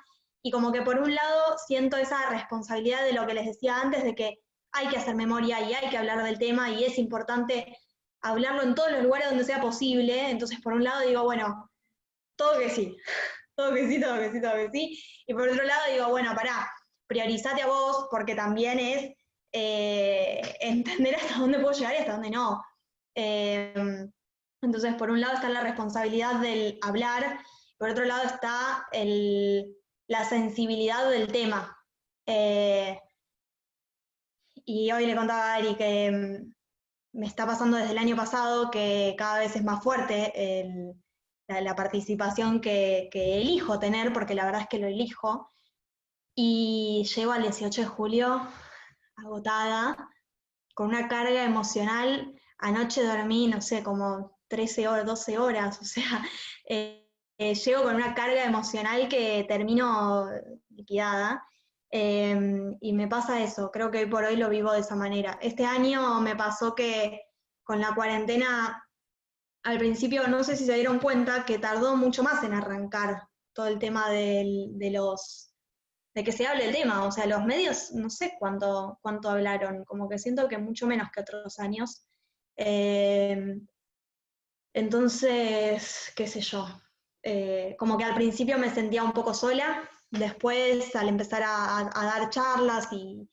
[0.45, 4.03] y como que por un lado siento esa responsabilidad de lo que les decía antes,
[4.03, 4.43] de que
[4.73, 7.75] hay que hacer memoria y hay que hablar del tema y es importante
[8.21, 11.71] hablarlo en todos los lugares donde sea posible, entonces por un lado digo, bueno,
[12.35, 12.95] todo que sí,
[13.55, 16.35] todo que sí, todo que sí, todo que sí, y por otro lado digo, bueno,
[16.35, 16.71] pará,
[17.07, 19.15] priorizate a vos porque también es
[19.51, 22.63] eh, entender hasta dónde puedo llegar y hasta dónde no.
[23.15, 23.73] Eh,
[24.61, 27.39] entonces, por un lado está la responsabilidad del hablar,
[27.79, 28.87] por otro lado está
[30.07, 31.77] la sensibilidad del tema.
[32.25, 32.99] Eh,
[34.65, 38.71] y hoy le contaba a Ari que mm, me está pasando desde el año pasado
[38.71, 40.33] que cada vez es más fuerte
[41.47, 45.51] la, participación que, elijo tener, porque la verdad es que lo elijo.
[46.35, 48.47] Y llego al 18 de julio
[49.15, 50.09] agotada,
[50.73, 52.35] con una carga emocional.
[52.57, 56.03] Anoche dormí, no sé, como 13 horas, 12 horas, o sea,
[56.69, 57.04] eh,
[57.37, 60.29] eh, llego con una carga emocional que termino
[60.69, 61.45] liquidada.
[61.89, 65.37] Em, y me pasa eso, creo que hoy por hoy lo vivo de esa manera.
[65.41, 67.21] Este año me pasó que
[67.63, 68.83] con la cuarentena,
[69.63, 73.67] al principio no sé si se dieron cuenta que tardó mucho más en arrancar todo
[73.67, 75.55] el tema de los
[76.15, 77.05] de que se hable el tema.
[77.05, 81.09] O sea, los medios no sé cuánto, cuánto hablaron, como que siento que mucho menos
[81.11, 82.07] que otros años.
[82.55, 83.59] Eh,
[84.73, 86.67] entonces, qué sé yo,
[87.25, 92.29] eh, como que al principio me sentía un poco sola, después al empezar a, dar
[92.29, 93.29] charlas y,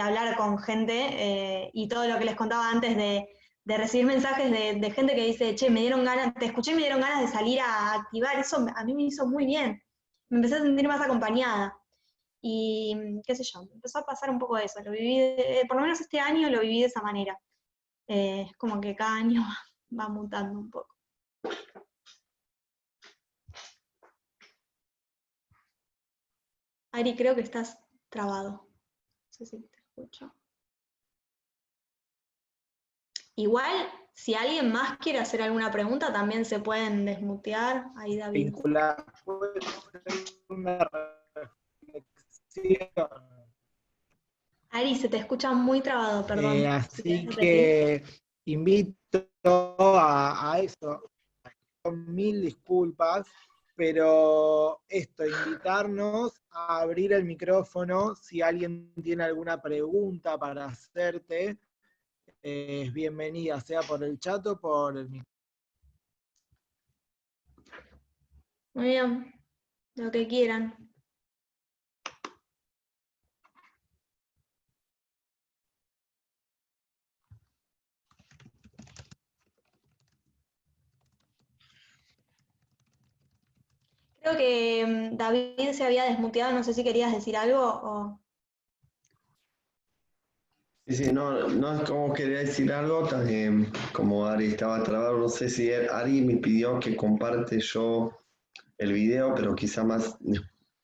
[0.00, 3.28] hablar con gente eh, y todo lo que les contaba antes de,
[3.64, 6.80] recibir mensajes de, de, gente que dice, che, me dieron ganas, te escuché y me
[6.80, 9.80] dieron ganas de salir a activar, eso a mí me hizo muy bien,
[10.30, 11.76] me empecé a sentir más acompañada.
[12.46, 14.78] Y qué sé yo, empezó a pasar un poco de eso.
[14.82, 15.36] Lo viví,
[15.66, 17.38] por lo menos este año lo viví de esa manera.
[18.06, 19.42] Eh, es como que cada año
[19.98, 20.94] va, mutando un poco.
[26.94, 27.76] Ari, creo que estás
[28.08, 28.50] trabado.
[28.52, 30.32] No sé si te escucho.
[33.34, 37.86] Igual, si alguien más quiere hacer alguna pregunta, también se pueden desmutear.
[37.96, 38.54] Ahí David.
[44.70, 46.58] Ari, se te escucha muy trabado, perdón.
[46.58, 48.04] Eh, así que
[48.44, 51.10] invito a, eso.
[51.82, 53.26] Con mil disculpas,
[53.76, 61.58] pero esto, invitarnos a abrir el micrófono si alguien tiene alguna pregunta para hacerte.
[62.42, 65.34] es bienvenida, sea por el chat o por el micrófono.
[68.74, 69.32] Muy bien,
[69.94, 70.83] lo que quieran.
[84.24, 88.20] Creo que mm, David se había desmuteado, no sé si querías decir algo o...
[90.86, 95.28] Sí, sí, no, no es como quería decir algo, también, como Ari estaba trabado, no
[95.28, 98.18] sé si Ari me pidió que comparte yo
[98.78, 100.16] el video, pero quizá más,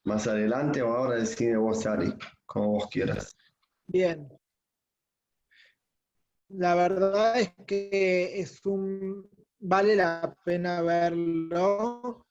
[0.03, 2.13] más adelante o ahora decide vos, Ari,
[2.45, 3.35] como vos quieras.
[3.87, 4.29] Bien.
[6.49, 9.27] La verdad es que es un,
[9.59, 12.27] vale la pena verlo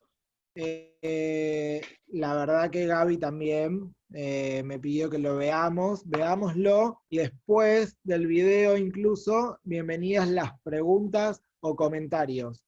[0.55, 7.97] eh, la verdad que Gaby también eh, me pidió que lo veamos, veámoslo y después
[8.03, 12.65] del video incluso, bienvenidas las preguntas o comentarios.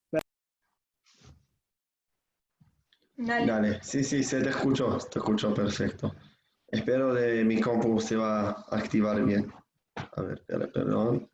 [3.16, 3.78] Dale.
[3.83, 6.14] sí, sí, se te escuchó, te escuchó perfecto.
[6.68, 9.53] Espero de mi compu se va a activar bien.
[9.95, 11.32] A ver, perdón.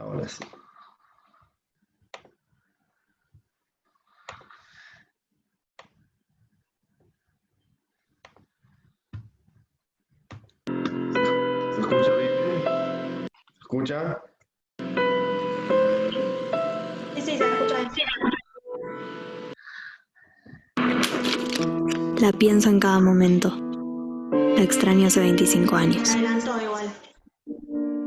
[0.00, 0.42] Ahora sí.
[11.74, 12.30] ¿Se escucha bien?
[13.26, 14.22] ¿Se escucha?
[17.14, 18.08] Sí, sí, se escucha bien.
[22.20, 23.50] La pienso en cada momento.
[24.30, 26.16] La extraño hace 25 años.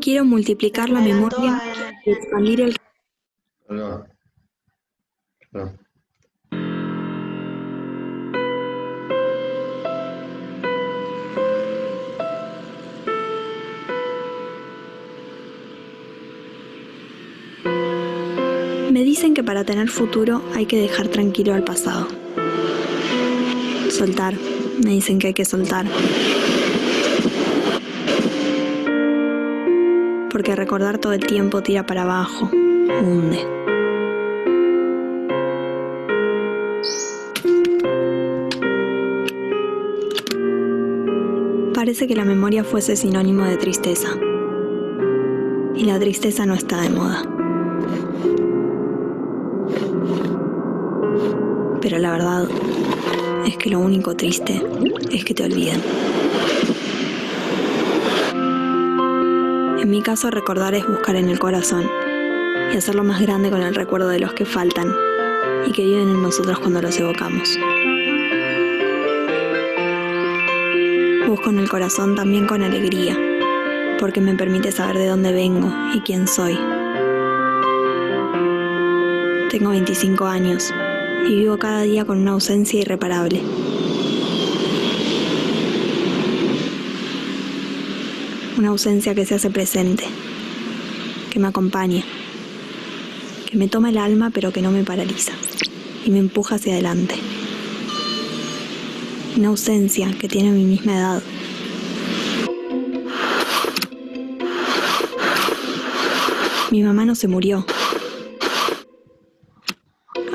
[0.04, 1.62] Quiero multiplicar la memoria
[2.06, 2.76] y expandir el.
[18.92, 22.10] Me dicen que para tener futuro hay que dejar tranquilo al pasado.
[23.90, 24.34] Soltar.
[24.84, 25.86] Me dicen que hay que soltar.
[30.34, 33.48] Porque recordar todo el tiempo tira para abajo, hunde.
[41.76, 44.10] Parece que la memoria fuese sinónimo de tristeza.
[45.76, 47.22] Y la tristeza no está de moda.
[51.80, 52.48] Pero la verdad
[53.46, 54.64] es que lo único triste
[55.12, 56.23] es que te olviden.
[59.94, 61.88] Mi caso, recordar es buscar en el corazón
[62.74, 64.92] y hacerlo más grande con el recuerdo de los que faltan
[65.68, 67.48] y que viven en nosotros cuando los evocamos.
[71.28, 73.16] Busco en el corazón también con alegría,
[74.00, 76.58] porque me permite saber de dónde vengo y quién soy.
[79.52, 80.74] Tengo 25 años
[81.28, 83.44] y vivo cada día con una ausencia irreparable.
[88.64, 90.06] Una ausencia que se hace presente,
[91.30, 92.02] que me acompaña,
[93.46, 95.34] que me toma el alma pero que no me paraliza
[96.06, 97.16] y me empuja hacia adelante.
[99.36, 101.24] Una ausencia que tiene mi misma edad.
[106.72, 107.66] Mi mamá no se murió.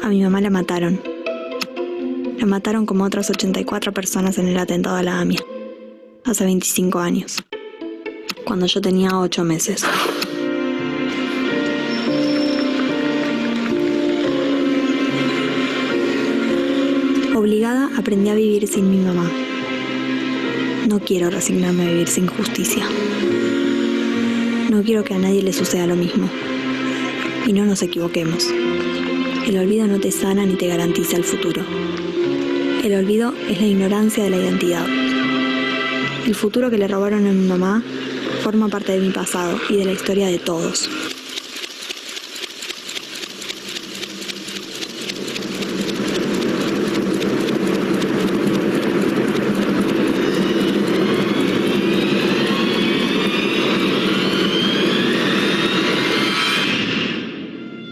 [0.02, 1.00] A mi mamá la mataron.
[2.38, 5.40] La mataron como otras 84 personas en el atentado a la AMIA.
[6.26, 7.42] Hace 25 años.
[8.48, 9.84] Cuando yo tenía 8 meses.
[17.36, 19.30] Obligada aprendí a vivir sin mi mamá.
[20.88, 22.86] No quiero resignarme a vivir sin justicia.
[24.70, 26.30] No quiero que a nadie le suceda lo mismo.
[27.46, 28.48] Y no nos equivoquemos.
[29.46, 31.62] El olvido no te sana ni te garantiza el futuro.
[32.82, 34.86] El olvido es la ignorancia de la identidad.
[36.26, 37.84] El futuro que le robaron a mi mamá
[38.42, 40.88] forma parte de mi pasado y de la historia de todos.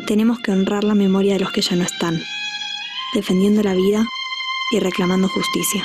[0.07, 2.23] Tenemos que honrar la memoria de los que ya no están,
[3.13, 4.07] defendiendo la vida
[4.71, 5.85] y reclamando justicia.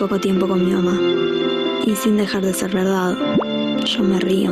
[0.00, 0.98] Poco tiempo con mi mamá.
[1.84, 3.14] Y sin dejar de ser verdad,
[3.84, 4.50] yo me río.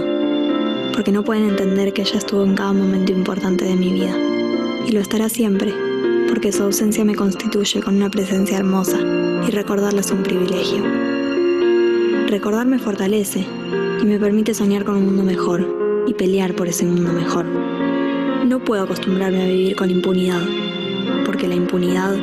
[0.93, 4.15] Porque no pueden entender que ella estuvo en cada momento importante de mi vida.
[4.87, 5.73] Y lo estará siempre,
[6.29, 8.99] porque su ausencia me constituye con una presencia hermosa
[9.49, 10.85] y recordarla es un privilegio.
[12.27, 13.47] Recordar me fortalece
[14.03, 15.67] y me permite soñar con un mundo mejor
[16.07, 17.47] y pelear por ese mundo mejor.
[18.45, 20.43] No puedo acostumbrarme a vivir con impunidad,
[21.25, 22.15] porque la impunidad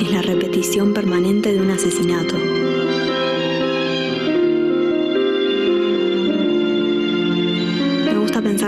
[0.00, 2.53] es la repetición permanente de un asesinato.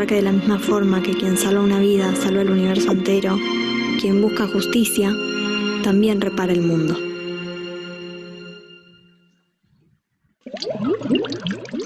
[0.04, 3.38] Que de la misma forma que quien salva una vida salva el universo entero,
[3.98, 5.10] quien busca justicia
[5.82, 6.98] también repara el mundo.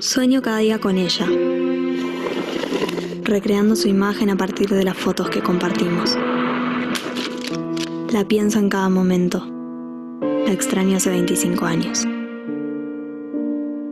[0.00, 1.26] Sueño cada día con ella,
[3.22, 6.18] recreando su imagen a partir de las fotos que compartimos.
[8.12, 9.46] La pienso en cada momento.
[10.46, 12.06] La extraño hace 25 años.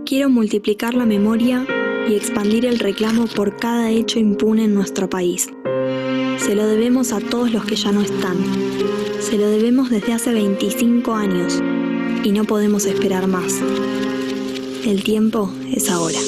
[0.04, 1.64] Quiero multiplicar la memoria
[2.08, 5.48] y expandir el reclamo por cada hecho impune en nuestro país.
[6.38, 8.36] Se lo debemos a todos los que ya no están.
[9.20, 11.62] Se lo debemos desde hace 25 años
[12.24, 13.60] y no podemos esperar más.
[14.86, 16.18] El tiempo es ahora.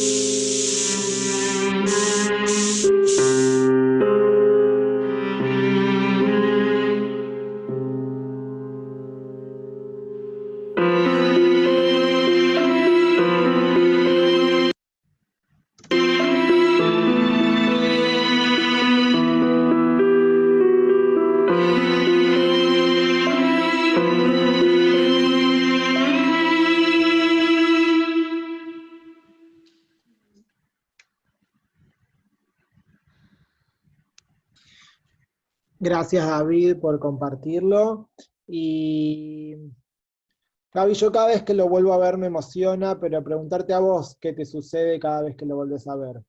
[35.80, 38.10] Gracias David por compartirlo.
[38.46, 39.56] Y
[40.74, 44.18] Gaby, yo cada vez que lo vuelvo a ver me emociona, pero preguntarte a vos
[44.20, 46.22] qué te sucede cada vez que lo vuelves a ver.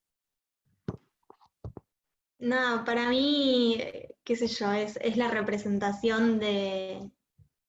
[2.39, 3.77] No, para mí,
[4.23, 7.11] qué sé yo, es, es la representación de,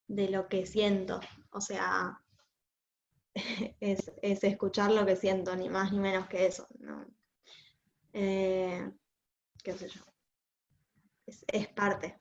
[0.06, 1.18] de lo que siento.
[1.50, 2.22] O sea,
[3.80, 6.68] es, escuchar lo que siento, ni más ni menos que eso.
[8.12, 8.88] Eh,
[9.64, 10.11] qué sé yo.
[11.26, 12.18] Es, parte.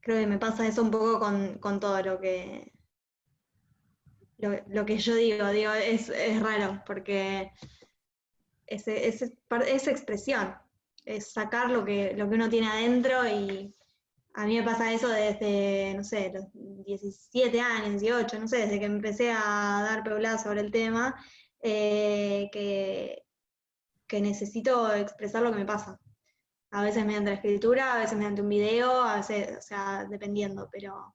[0.00, 2.72] Creo que me pasa eso un poco con, todo lo que,
[4.38, 7.52] lo, que yo digo, digo, es, raro, porque
[8.66, 10.54] es, es, es, expresión,
[11.04, 13.74] es sacar lo que, lo que uno tiene adentro y
[14.34, 16.44] a mí me pasa eso desde, no sé, los
[16.84, 21.16] 17 años, 18, no sé, desde que empecé a dar peuladas sobre el tema,
[21.62, 23.24] eh, que,
[24.06, 25.98] que necesito expresar lo que me pasa.
[26.70, 30.68] A veces mediante la escritura, a veces mediante un video, a veces, o sea, dependiendo,
[30.70, 31.14] pero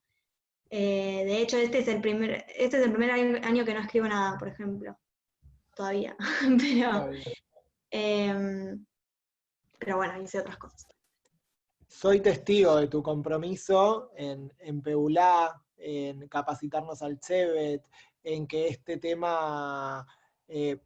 [0.69, 4.07] eh, de hecho este es el primer, este es el primer año que no escribo
[4.07, 4.97] nada, por ejemplo.
[5.75, 6.15] Todavía.
[6.59, 7.11] pero,
[7.89, 8.85] em,
[9.79, 10.87] pero bueno, hice otras cosas
[11.91, 17.83] soy testigo de tu compromiso en, en Peulá, en capacitarnos al CEBET,
[18.23, 20.07] en que este tema
[20.47, 20.79] eh,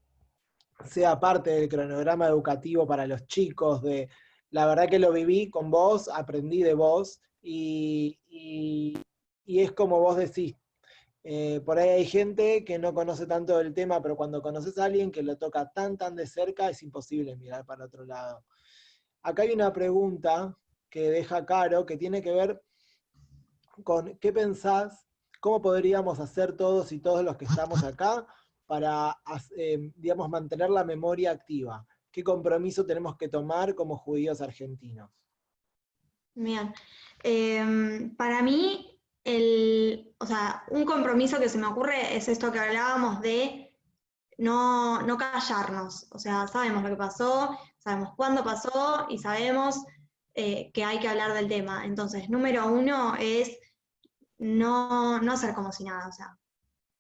[0.84, 4.10] sea parte del cronograma educativo para los chicos, de
[4.56, 8.18] la verdad que lo viví con vos, aprendí de vos, y,
[9.46, 10.56] es como vos decís,
[11.26, 14.86] eh, por ahí hay gente que no conoce tanto del tema, pero cuando conoces a
[14.86, 18.46] alguien que lo toca tan, tan de cerca, es imposible mirar para otro lado.
[19.24, 20.58] Acá hay una pregunta
[20.90, 22.64] que deja Caro, que tiene que ver
[23.84, 25.06] con qué pensás,
[25.42, 28.26] cómo podríamos hacer todos y todos los que estamos acá
[28.68, 29.18] para,
[29.58, 31.86] eh, digamos, mantener la memoria activa.
[32.16, 35.12] ¿Qué compromiso tenemos que tomar como judíos argentinos?
[36.34, 36.74] Bien.
[37.22, 42.60] Em, para mí, el, o sea, un compromiso que se me ocurre es esto que
[42.60, 43.76] hablábamos de
[44.38, 46.08] no, no callarnos.
[46.12, 49.84] O sea, sabemos lo que pasó, sabemos cuándo pasó y sabemos
[50.36, 51.84] eh, que hay que hablar del tema.
[51.84, 53.60] Entonces, número uno es
[54.38, 56.40] no, no hacer como si nada, o sea,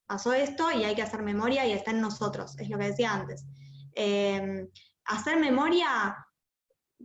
[0.07, 3.13] pasó esto y hay que hacer memoria y está en nosotros, es lo que decía
[3.13, 3.45] antes.
[3.93, 4.67] Em,
[5.05, 6.15] hacer memoria,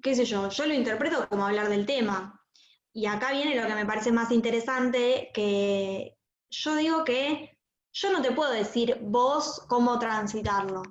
[0.02, 2.40] qué sé yo, yo lo interpreto como hablar del tema.
[2.92, 6.16] Y acá viene lo que me parece más interesante, que
[6.50, 7.56] yo digo que
[7.92, 10.82] yo no te puedo decir vos cómo transitarlo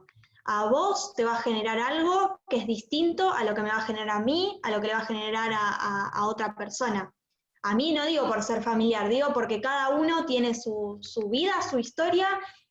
[0.52, 3.78] a vos te va a generar algo que es distinto a lo que me va
[3.78, 7.14] a generar a mí, a lo que le va a generar a, otra persona.
[7.62, 11.54] A mí no digo por ser familiar, digo porque cada uno tiene su, su, vida,
[11.62, 12.28] su historia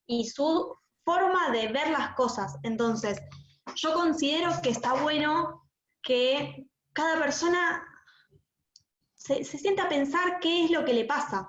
[0.08, 2.56] y su forma de ver las cosas.
[2.64, 3.20] Entonces,
[3.74, 5.68] yo considero que está bueno
[6.02, 7.84] que cada persona
[9.14, 11.48] se, sienta a pensar qué es lo que le pasa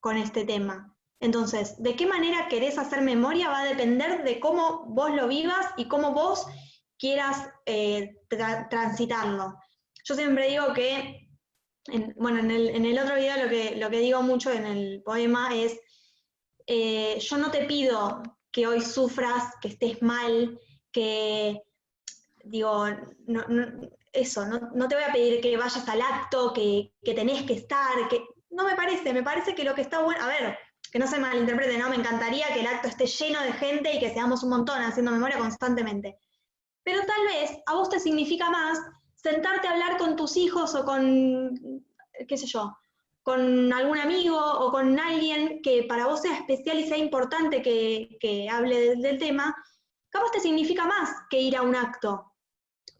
[0.00, 0.94] con este tema.
[1.20, 3.48] Entonces, ¿de qué manera querés hacer memoria?
[3.48, 6.46] Va a depender de cómo vos lo vivas y cómo vos
[6.98, 9.54] quieras eh, transitarlo.
[10.04, 11.28] Yo siempre digo que,
[12.16, 12.50] bueno, en
[12.84, 15.80] el, otro video lo que, lo que digo mucho en el poema es,
[16.66, 20.58] eh, yo no te pido que hoy sufras, que estés mal,
[20.94, 21.60] que,
[22.44, 22.86] digo,
[24.12, 28.08] eso, no, te voy a pedir que vayas al acto, que, que tenés que estar,
[28.08, 30.56] que no me parece, me parece que lo que está bueno, a ver,
[30.90, 31.90] que no se malinterprete, ¿no?
[31.90, 35.10] Me encantaría que el acto esté lleno de gente y que seamos un montón haciendo
[35.10, 36.16] memoria constantemente.
[36.84, 38.78] Pero tal vez a vos te significa más
[39.16, 41.84] sentarte a hablar con tus hijos o con,
[42.28, 42.76] qué sé yo,
[43.24, 48.48] con algún amigo o con alguien que para vos sea especial y sea importante que,
[48.52, 49.56] hable del, tema,
[50.14, 52.32] capaz te significa más que ir a un acto.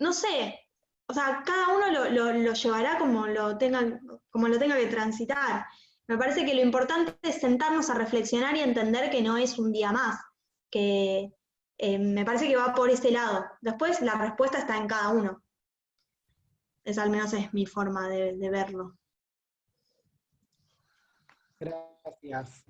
[0.01, 0.69] No sé,
[1.07, 4.01] o sea, cada uno lo, llevará como lo, tenga,
[4.31, 5.65] como lo tenga que transitar.
[6.09, 9.71] Me parece que lo importante es sentarnos a reflexionar y entender que no es un
[9.71, 10.21] día más,
[10.71, 11.33] que
[11.79, 13.47] eh, me parece que va por ese lado.
[13.61, 15.41] Después la respuesta está en cada uno.
[16.83, 18.99] Es al menos es mi forma de, verlo.
[21.61, 22.65] Gracias.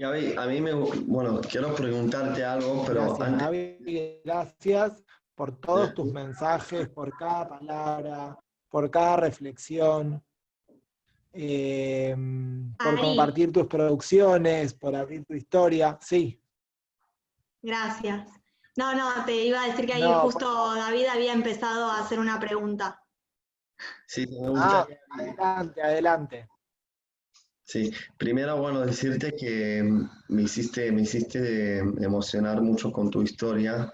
[0.00, 4.22] Y a mí, me, bueno, quiero preguntarte algo, pero gracias, antes...
[4.24, 8.38] gracias por todos tus mensajes, por cada palabra,
[8.68, 10.24] por cada reflexión.
[11.32, 15.98] Em, por compartir tus producciones, por abrir tu historia.
[16.00, 16.40] Sí.
[17.60, 18.28] Gracias.
[18.76, 22.38] No, no, te iba a decir que ahí justo David había empezado a hacer una
[22.38, 23.02] pregunta.
[24.06, 26.48] Sí, ah, adelante, adelante.
[27.68, 29.84] Sí, primero, bueno, decirte que
[30.28, 33.92] me hiciste, me hiciste emocionar mucho con tu historia.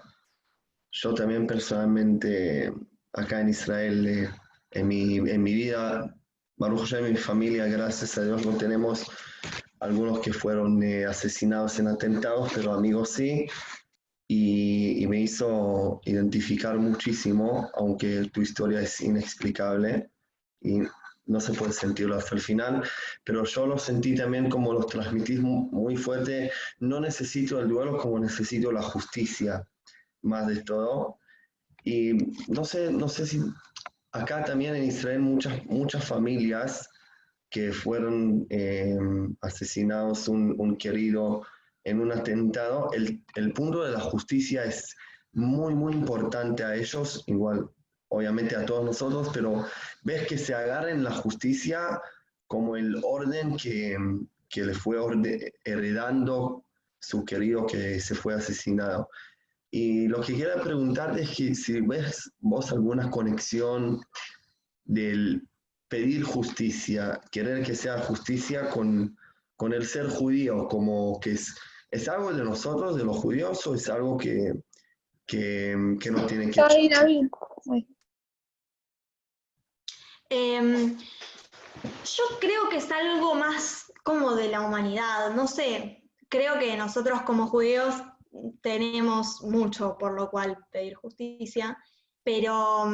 [0.91, 2.71] Yo también personalmente
[3.11, 4.29] acá en Israel
[4.71, 6.15] en mi, en mi vida,
[6.55, 9.11] Baruch en mi familia, gracias a Dios, no tenemos
[9.81, 13.45] algunos que fueron eh, asesinados en atentados, pero amigos sí.
[14.29, 20.09] Y, y, me hizo identificar muchísimo, aunque tu historia es inexplicable
[20.61, 20.79] y
[21.27, 22.83] no se puede sentirlo hasta el final,
[23.23, 28.19] pero yo lo sentí también como los transmitís muy fuerte, no necesito el duelo como
[28.19, 29.67] necesito la justicia,
[30.21, 31.19] más de todo.
[31.83, 32.13] Y
[32.47, 33.41] no sé, no sé si
[34.11, 36.89] acá también en Israel muchas, muchas familias
[37.49, 38.97] que fueron eh,
[39.41, 41.45] asesinados, un, un, querido
[41.83, 44.95] en un atentado, el, el punto de la justicia es
[45.31, 47.69] muy, muy importante a ellos, igual
[48.09, 49.65] obviamente a todos nosotros, pero
[50.03, 52.01] ves que se agarren la justicia
[52.47, 53.97] como el orden que,
[54.49, 54.97] que le fue
[55.63, 56.63] heredando
[56.99, 59.09] su querido que se fue asesinado.
[59.71, 64.01] Y lo que quiero preguntarte es que si ves vos alguna conexión
[64.85, 65.47] del
[65.87, 69.17] pedir justicia, querer que sea justicia con,
[69.55, 71.55] con el ser judío, como que es,
[71.91, 74.53] es algo de nosotros, de los judíos, o es algo que,
[75.25, 76.61] que, que no tienen que...
[80.29, 80.95] Eh,
[81.83, 87.21] yo creo que es algo más como de la humanidad, no sé, creo que nosotros
[87.23, 87.95] como judíos
[88.61, 91.77] tenemos mucho por lo cual pedir justicia,
[92.23, 92.87] pero,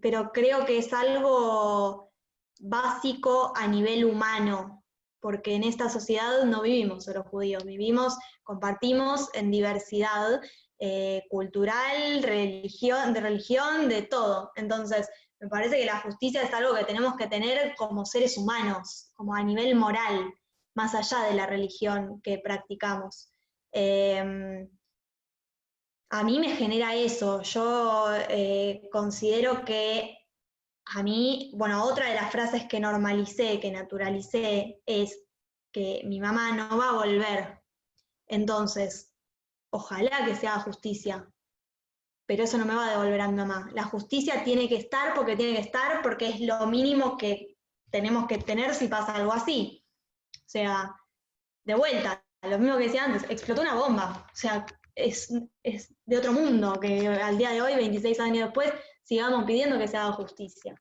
[0.00, 2.12] pero creo que es algo
[2.60, 4.84] básico a nivel humano,
[5.20, 10.40] porque en esta sociedad no vivimos solo judíos, vivimos, compartimos en diversidad
[10.78, 14.52] eh, cultural, religión, de religión, de todo.
[14.56, 15.08] Entonces,
[15.40, 19.34] me parece que la justicia es algo que tenemos que tener como seres humanos, como
[19.34, 20.32] a nivel moral,
[20.74, 23.30] más allá de la religión que practicamos.
[23.72, 24.68] Eh,
[26.10, 27.42] a mí me genera eso.
[27.42, 30.18] Yo eh, considero que
[30.86, 35.18] a mí, bueno, otra de las frases que normalicé, que naturalicé, es
[35.72, 37.62] que mi mamá no va a volver.
[38.28, 39.12] Entonces,
[39.70, 41.28] ojalá que se haga justicia,
[42.26, 43.70] pero eso no me va a devolver a mi mamá.
[43.72, 47.56] La justicia tiene que estar porque tiene que estar, porque es lo mínimo que
[47.90, 49.84] tenemos que tener si pasa algo así.
[50.34, 50.94] O sea,
[51.64, 54.26] de vuelta, lo mismo que decía antes, explotó una bomba.
[54.32, 58.72] O sea, es, es de otro mundo que al día de hoy, 26 años después,
[59.04, 60.74] sigamos pidiendo que se haga justicia.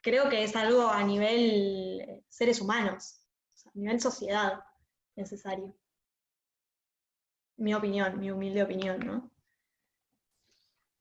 [0.00, 3.20] Creo que es algo a nivel seres humanos,
[3.66, 4.60] a nivel sociedad
[5.16, 5.74] necesario.
[7.56, 9.33] Mi opinión, mi humilde opinión, ¿no?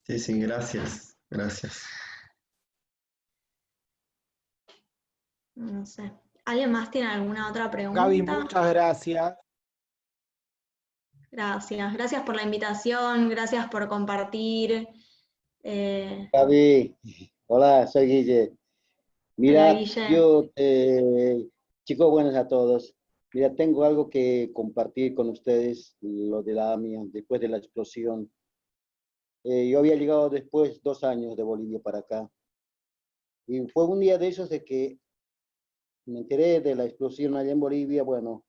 [0.06, 1.84] Sí, sí, gracias, gracias.
[5.56, 6.12] No sé.
[6.46, 8.02] ¿Alguien más tiene alguna otra pregunta?
[8.02, 9.36] Gaby, muchas gracias.
[11.32, 14.88] Gracias, gracias por la invitación, gracias por compartir.
[15.64, 16.30] Eh...
[16.34, 16.98] Gaby,
[17.48, 18.58] hola, soy Guille.
[19.38, 20.08] Mira, hola, Guille.
[20.12, 21.48] yo, eh,
[21.86, 22.94] chicos, buenos a todos.
[23.34, 28.30] Mira, tengo algo que compartir con ustedes, lo de la AMIA, después de la explosión.
[29.44, 32.32] Eh, yo había llegado después dos años de Bolivia para acá.
[33.46, 35.00] Y fue un día de esos de que
[36.06, 38.46] me enteré de la explosión allá en Bolivia, bueno,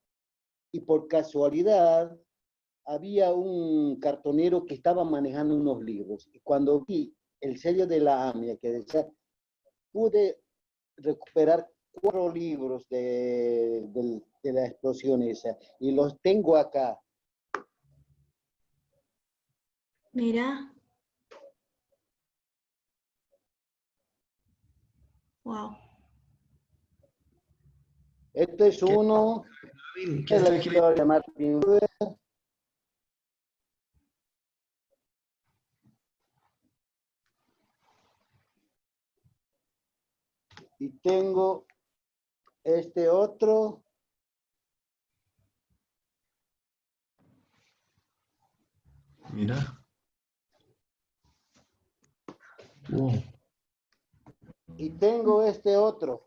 [0.72, 2.16] y por casualidad
[2.84, 6.28] había un cartonero que estaba manejando unos libros.
[6.32, 9.08] Y cuando vi el sello de la AMIA que decía,
[9.92, 10.40] pude
[10.96, 15.56] recuperar cuatro libros de, de, de la explosión esa.
[15.78, 17.00] Y los tengo acá.
[20.12, 20.73] Mira.
[25.44, 25.76] Wow.
[28.32, 29.44] Este es uno.
[29.94, 31.88] ¿Qué es la historia de Martin Luther.
[40.78, 41.66] Y tengo
[42.64, 43.84] este otro.
[49.32, 49.56] Mira.
[52.88, 53.33] Wow.
[54.76, 56.26] Y tengo este otro.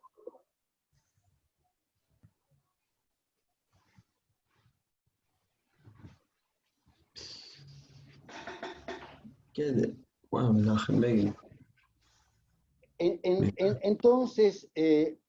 [9.54, 9.96] ¿Qué de?
[10.30, 10.54] Wow,
[11.00, 11.36] Begin.
[13.00, 15.20] En, en, en, entonces, eh,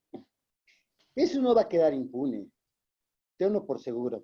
[1.15, 2.47] eso no va a quedar impune.
[3.37, 4.23] Tengo por seguro.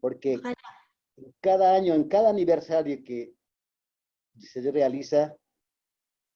[0.00, 0.40] Porque
[1.40, 3.34] cada año, en cada aniversario que
[4.38, 5.36] se realiza,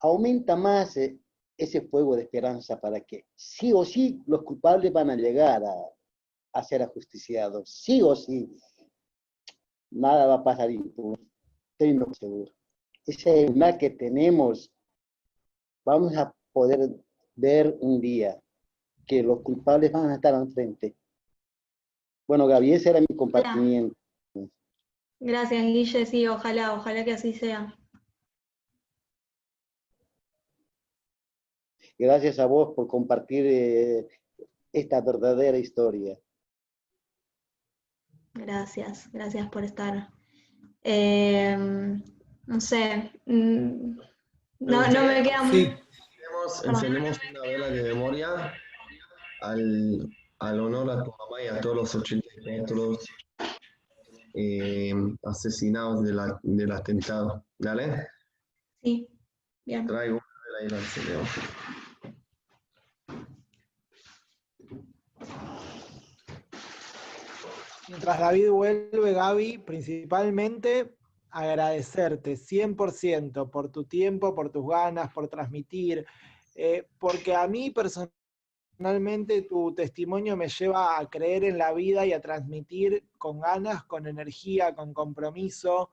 [0.01, 1.19] aumenta más eh,
[1.57, 5.75] ese fuego de esperanza para que sí o sí los culpables van a llegar a,
[6.53, 7.71] a ser ajusticiados.
[7.71, 8.51] Sí o sí.
[9.91, 11.19] Nada va a pasar impune.
[11.79, 12.53] Estoy seguro.
[13.07, 14.71] Ese mal que tenemos
[15.85, 16.91] vamos a poder
[17.37, 18.39] ver un día
[19.07, 20.97] que los culpables van a estar al frente.
[22.27, 23.95] Bueno, Gaby, ese era mi compartimiento.
[25.21, 27.79] Gracias, Guille, sí, ojalá, ojalá que así sea.
[31.99, 34.07] Gracias a vos por compartir eh,
[34.73, 36.19] esta verdadera historia.
[38.35, 40.11] Gracias, gracias por estar.
[40.83, 42.03] Em,
[42.47, 43.99] no sé, mm,
[44.61, 45.77] no, no me queda muy...
[46.65, 48.53] Encendemos, una vela de memoria
[49.41, 52.99] al, al, honor a tu mamá y a todos los 84
[54.35, 54.95] eh,
[55.25, 57.45] asesinados de la, del atentado.
[57.59, 58.07] ¿Dale?
[58.83, 59.09] Sí,
[59.65, 59.87] bien.
[59.87, 61.29] Traigo una vela y la encendemos.
[67.89, 70.97] Mientras David vuelve, Gaby, principalmente
[71.31, 76.05] agradecerte 100% por tu tiempo, por tus ganas, por transmitir,
[76.57, 82.13] eh, porque a mí personalmente tu testimonio me lleva a creer en la vida y
[82.13, 85.91] a transmitir con ganas, con energía, con compromiso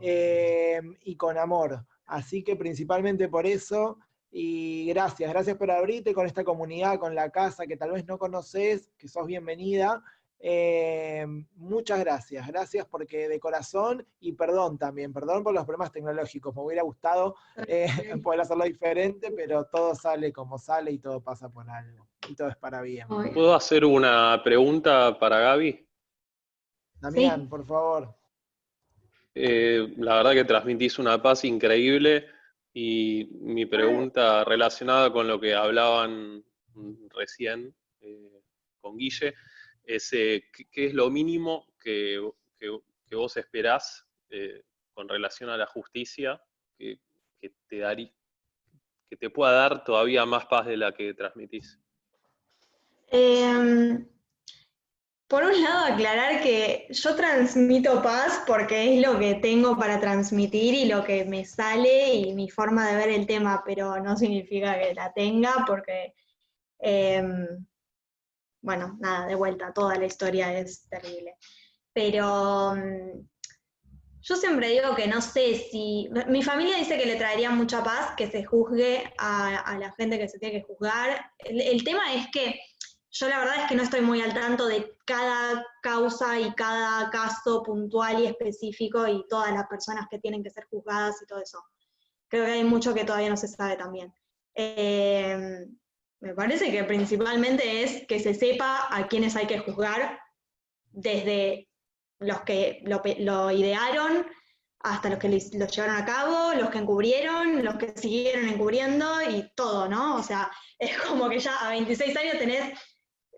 [0.00, 1.84] eh, y con amor.
[2.06, 3.98] Así que principalmente por eso,
[4.30, 8.16] y gracias, gracias por abrirte con esta comunidad, con la casa que tal vez no
[8.16, 10.04] conoces, que sos bienvenida,
[10.44, 11.24] eh,
[11.54, 16.62] muchas gracias, gracias porque de corazón y perdón también, perdón por los problemas tecnológicos, me
[16.62, 17.36] hubiera gustado
[17.68, 17.86] eh,
[18.24, 22.48] poder hacerlo diferente, pero todo sale como sale y todo pasa por algo, y todo
[22.48, 23.06] es para bien.
[23.32, 25.86] ¿Puedo hacer una pregunta para Gaby?
[27.00, 28.12] Damián, por favor.
[29.36, 32.26] Eh, la verdad que transmitís una paz increíble
[32.74, 36.44] y mi pregunta relacionada con lo que hablaban
[37.10, 37.72] recién
[38.80, 39.34] con Guille,
[39.84, 42.20] ¿qué, es lo mínimo que,
[43.10, 44.62] vos esperás eh,
[44.94, 46.42] con relación a la justicia
[46.78, 46.98] que,
[47.40, 48.12] te
[49.08, 51.78] que te pueda dar todavía más paz de la que transmitís?
[53.08, 54.06] Em,
[55.28, 60.74] por un lado, aclarar que yo transmito paz porque es lo que tengo para transmitir
[60.74, 64.78] y lo que me sale y mi forma de ver el tema, pero no significa
[64.78, 66.14] que la tenga porque
[66.78, 67.66] em,
[68.62, 71.36] bueno, nada, de vuelta, toda la historia es terrible.
[71.92, 73.28] Pero mm,
[74.22, 78.14] yo siempre digo que no sé si, mi familia dice que le traería mucha paz
[78.16, 81.32] que se juzgue a, la gente que se tiene que juzgar.
[81.38, 82.60] El, tema es que
[83.10, 87.10] yo la verdad es que no estoy muy al tanto de cada causa y cada
[87.10, 91.40] caso puntual y específico y todas las personas que tienen que ser juzgadas y todo
[91.42, 91.62] eso.
[92.28, 94.14] Creo que hay mucho que todavía no se sabe también.
[94.54, 95.66] Eh,
[96.22, 100.20] me parece que principalmente es que se sepa a quiénes hay que juzgar,
[100.92, 101.68] desde
[102.20, 104.24] los que lo, idearon
[104.80, 109.50] hasta los que lo llevaron a cabo, los que encubrieron, los que siguieron encubriendo y
[109.56, 110.16] todo, ¿no?
[110.16, 110.48] O sea,
[110.78, 112.78] es como que ya a 26 años tenés,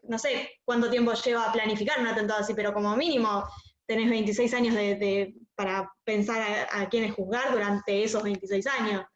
[0.03, 3.49] no sé cuánto tiempo lleva a planificar un atentado así, pero como mínimo
[3.87, 9.07] tenés 26 años de, para pensar a, quiénes juzgar durante esos 26 años.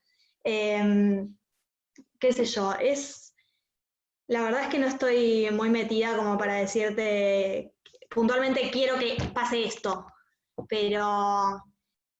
[0.42, 1.36] Em,
[2.18, 3.27] qué sé yo, es
[4.28, 7.74] la verdad es que no estoy muy metida como para decirte
[8.10, 10.06] puntualmente quiero que pase esto,
[10.68, 11.62] pero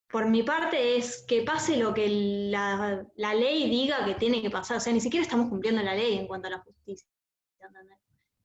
[0.09, 2.07] por mi parte es que pase lo que
[2.49, 4.77] la, ley diga que tiene que pasar.
[4.77, 7.07] O sea, ni siquiera estamos cumpliendo la ley en cuanto a la justicia.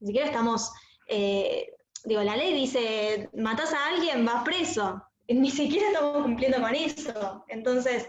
[0.01, 0.71] Ni siquiera estamos,
[1.09, 1.73] eh,
[2.05, 5.03] digo, la ley dice, matas a alguien, vas preso.
[5.29, 7.45] Ni siquiera estamos cumpliendo con eso.
[7.49, 8.09] Entonces,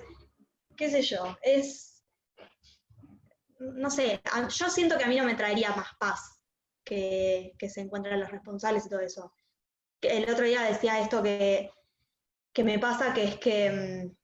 [0.76, 1.95] qué sé yo, es
[3.60, 6.42] no sé, yo siento que a mí no me traería más paz
[6.84, 9.34] que, se encuentren los responsables y todo eso.
[10.02, 11.72] El otro día decía esto que,
[12.58, 14.16] me pasa, que es que mm,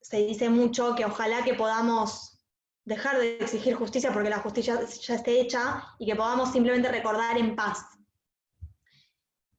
[0.00, 2.44] se dice mucho que ojalá que podamos
[2.84, 7.38] dejar de exigir justicia porque la justicia ya esté hecha y que podamos simplemente recordar
[7.38, 7.84] en paz.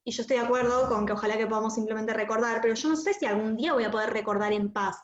[0.04, 2.98] Y yo estoy de acuerdo con que ojalá que podamos simplemente recordar, pero yo no
[2.98, 4.98] sé si algún día voy a poder recordar en paz,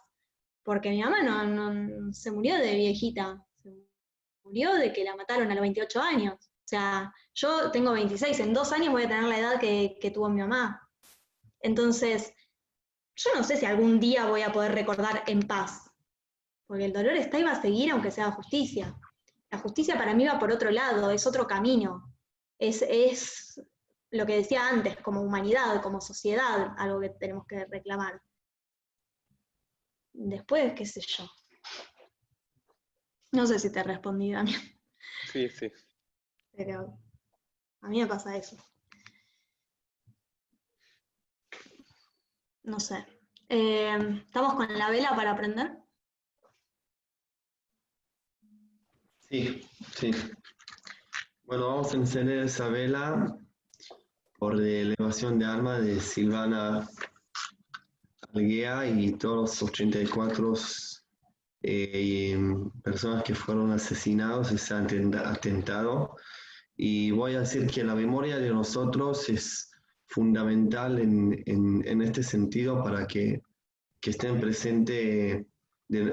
[0.63, 3.41] porque mi mamá no se murió de viejita,
[4.49, 6.35] murió de que la mataron a los 28 años.
[6.35, 10.29] O sea, yo tengo 26, en dos años voy a tener la edad que, tuvo
[10.29, 10.81] mi mamá.
[11.61, 12.33] Entonces,
[13.15, 15.89] yo no sé si algún día voy a poder recordar en paz,
[16.67, 18.95] porque el dolor está y va a seguir aunque sea justicia.
[19.51, 22.13] La justicia para mí va por otro lado, es otro camino.
[22.59, 23.61] Es, es
[24.11, 28.21] lo que decía antes, como humanidad, como sociedad, algo que tenemos que reclamar.
[30.13, 31.25] Después, qué sé yo.
[33.31, 34.61] No sé si te respondí, Damián.
[35.31, 35.71] Sí, sí.
[36.55, 36.97] Pero
[37.81, 38.57] a mí me pasa eso.
[42.63, 43.05] No sé.
[43.47, 45.77] Eh, ¿Estamos con la vela para aprender?
[49.29, 50.11] Sí, sí.
[51.43, 53.37] Bueno, vamos a encender esa vela
[54.37, 56.87] por la elevación de alma de Silvana
[58.33, 60.53] Alguea y todos los 84
[61.61, 62.37] eh,
[62.83, 66.15] personas que fueron asesinados, ese atentado.
[66.75, 69.69] Y voy a decir que la memoria de nosotros es
[70.07, 73.41] fundamental en, en, este sentido para que,
[73.99, 75.45] que estén presentes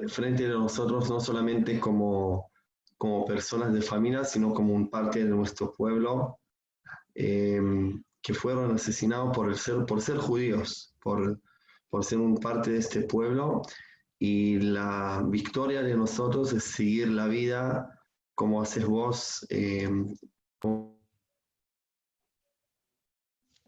[0.08, 2.50] frente de nosotros, no solamente como,
[2.98, 6.40] como personas de familia, sino como un parte de nuestro pueblo,
[7.14, 7.60] eh,
[8.22, 11.40] que fueron asesinados por, el ser, por ser judíos, por,
[11.88, 13.62] por ser un parte de este pueblo.
[14.18, 18.00] Y la victoria de nosotros es seguir la vida
[18.34, 19.46] como haces vos.
[19.50, 19.88] Eh,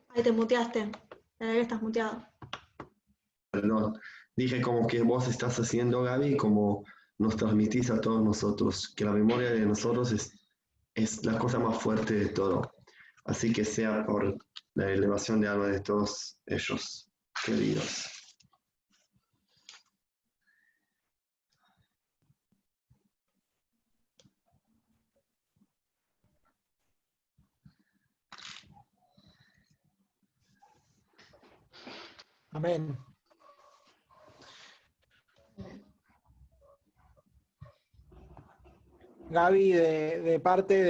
[0.08, 0.90] Ahí te muteaste.
[1.38, 2.26] que estás muteado.
[3.50, 3.98] Perdón.
[4.36, 6.84] Dije como que vos estás haciendo, Gaby, como
[7.18, 10.32] nos transmitís a todos nosotros, que la memoria de nosotros es,
[10.94, 12.72] es la cosa más fuerte de todo.
[13.24, 14.36] Así que sea por
[14.74, 17.10] la elevación de alma de todos ellos,
[17.44, 18.17] queridos.
[32.50, 32.96] Amén.
[39.30, 40.82] Gaby, de, parte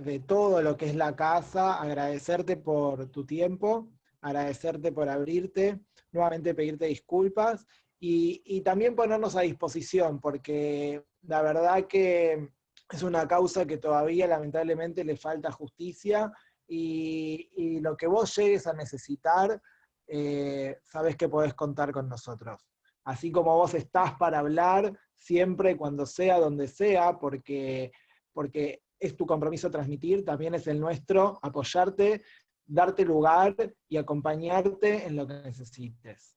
[0.00, 3.88] de, todo lo que es la casa, agradecerte por tu tiempo,
[4.20, 5.78] agradecerte por abrirte,
[6.10, 7.64] nuevamente pedirte disculpas
[8.00, 12.50] y, también ponernos a disposición, porque la verdad que
[12.90, 16.32] es una causa que todavía lamentablemente le falta justicia
[16.66, 19.62] y, y lo que vos llegues a necesitar,
[20.08, 22.66] eh, sabes que podés contar con nosotros.
[23.04, 27.92] Así como vos estás para hablar, siempre, cuando sea, donde sea, porque,
[28.32, 32.22] porque es tu compromiso transmitir, también es el nuestro apoyarte,
[32.66, 33.54] darte lugar
[33.88, 36.36] y acompañarte en lo que necesites.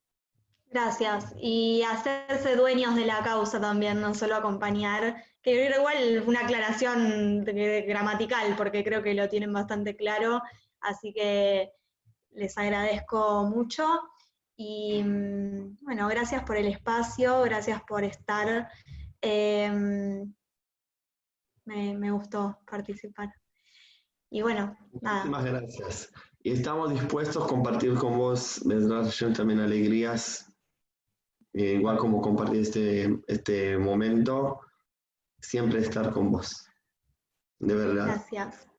[0.68, 1.34] Gracias.
[1.38, 8.56] Y hacerse dueños de la causa también, no solo acompañar, que igual una aclaración gramatical,
[8.56, 10.42] porque creo que lo tienen bastante claro,
[10.80, 11.72] así que
[12.32, 13.86] les agradezco mucho.
[14.56, 18.70] Y mm, bueno, gracias por el espacio, gracias por estar.
[19.22, 20.34] Em,
[21.66, 23.30] me, gustó participar.
[24.30, 25.26] Y bueno, nada.
[25.26, 26.12] Muchísimas gracias.
[26.44, 28.64] Y estamos dispuestos a compartir con vos,
[29.36, 30.52] también alegrías,
[31.54, 34.62] eh, igual como compartir este, este momento,
[35.40, 36.68] siempre estar con vos.
[37.60, 38.06] De verdad.
[38.08, 38.71] Gracias.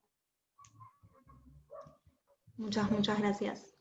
[2.63, 3.75] Muchas, muchas gracias.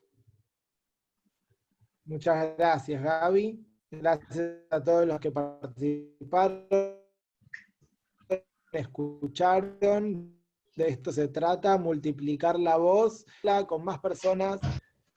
[2.04, 3.64] Muchas gracias, Gaby.
[3.92, 6.68] Gracias a todos los que participaron,
[8.72, 10.36] escucharon.
[10.76, 13.24] De esto se trata, multiplicar la voz
[13.68, 14.60] con más personas.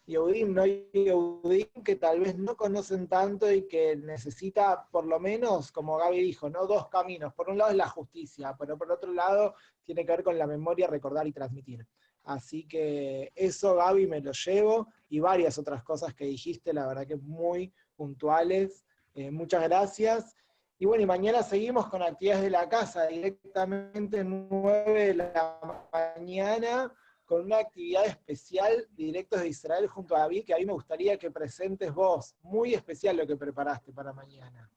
[0.05, 0.67] Yehudim, ¿no?
[0.67, 6.21] Yehudim que tal vez no conocen tanto y que necesita, por lo menos, como Gaby
[6.21, 6.67] dijo, ¿no?
[6.67, 7.33] dos caminos.
[7.33, 10.47] Por un lado es la justicia, pero por otro lado tiene que ver con la
[10.47, 11.87] memoria, recordar y transmitir.
[12.25, 17.07] Así que eso, Gaby, me lo llevo y varias otras cosas que dijiste, la verdad
[17.07, 18.85] que muy puntuales.
[19.14, 20.35] Eh, muchas gracias.
[20.79, 26.93] Y bueno, y mañana seguimos con actividades de la casa, directamente 9 de la mañana,
[27.25, 31.16] con una actividad especial, directos de Israel junto a David, que a mí me gustaría
[31.16, 32.35] que presentes vos.
[32.43, 34.68] Muy especial lo que preparaste para mañana.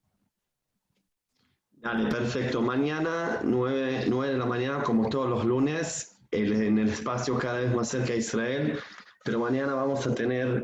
[1.77, 2.61] Dale, perfecto.
[2.61, 7.73] Mañana, 9, 9 de la mañana, como todos los lunes, en el espacio cada vez
[7.73, 8.79] más cerca de Israel,
[9.23, 10.63] pero mañana vamos a tener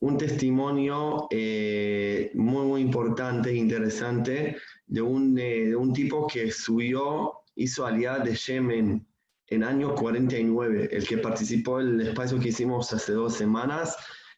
[0.00, 4.56] un testimonio eh, muy, muy importante e interesante
[4.86, 9.06] de un, eh, de un tipo que subió, hizo aliad de Yemen
[9.48, 13.96] en año 49, el que participó en el espacio que hicimos hace dos semanas.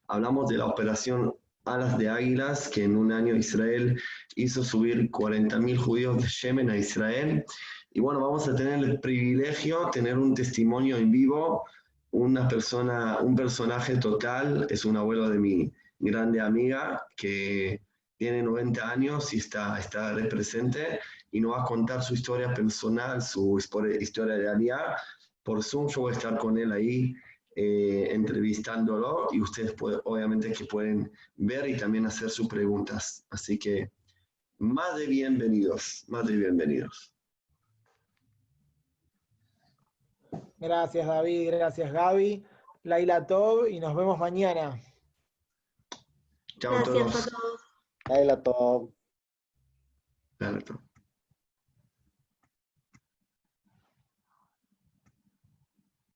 [0.08, 4.00] Hablamos de la operación Alas de Águilas, que en un año Israel
[4.36, 7.44] hizo subir 40.000 judíos de Yemen a Israel.
[7.92, 11.64] Y bueno, vamos a tener el privilegio de tener un testimonio en vivo,
[12.12, 17.80] una persona, un personaje total, es un abuelo de mi grande amiga que
[18.16, 21.00] tiene 90 años y está, está presente
[21.32, 24.96] y nos va a contar su historia personal, su historia de Aliyah.
[25.42, 27.14] Por Zoom yo voy a estar con él ahí
[27.56, 29.74] eh, entrevistándolo y ustedes
[30.04, 33.24] obviamente que pueden ver y también hacer sus preguntas.
[33.30, 33.90] Así que
[34.58, 37.12] más de bienvenidos, más de bienvenidos.
[40.58, 42.44] Gracias David, gracias Gaby.
[42.82, 44.80] Laila Tov y nos vemos mañana.
[46.58, 47.30] Chao a todos.
[48.08, 48.90] Laila Tov.
[50.38, 50.89] Laila Tov.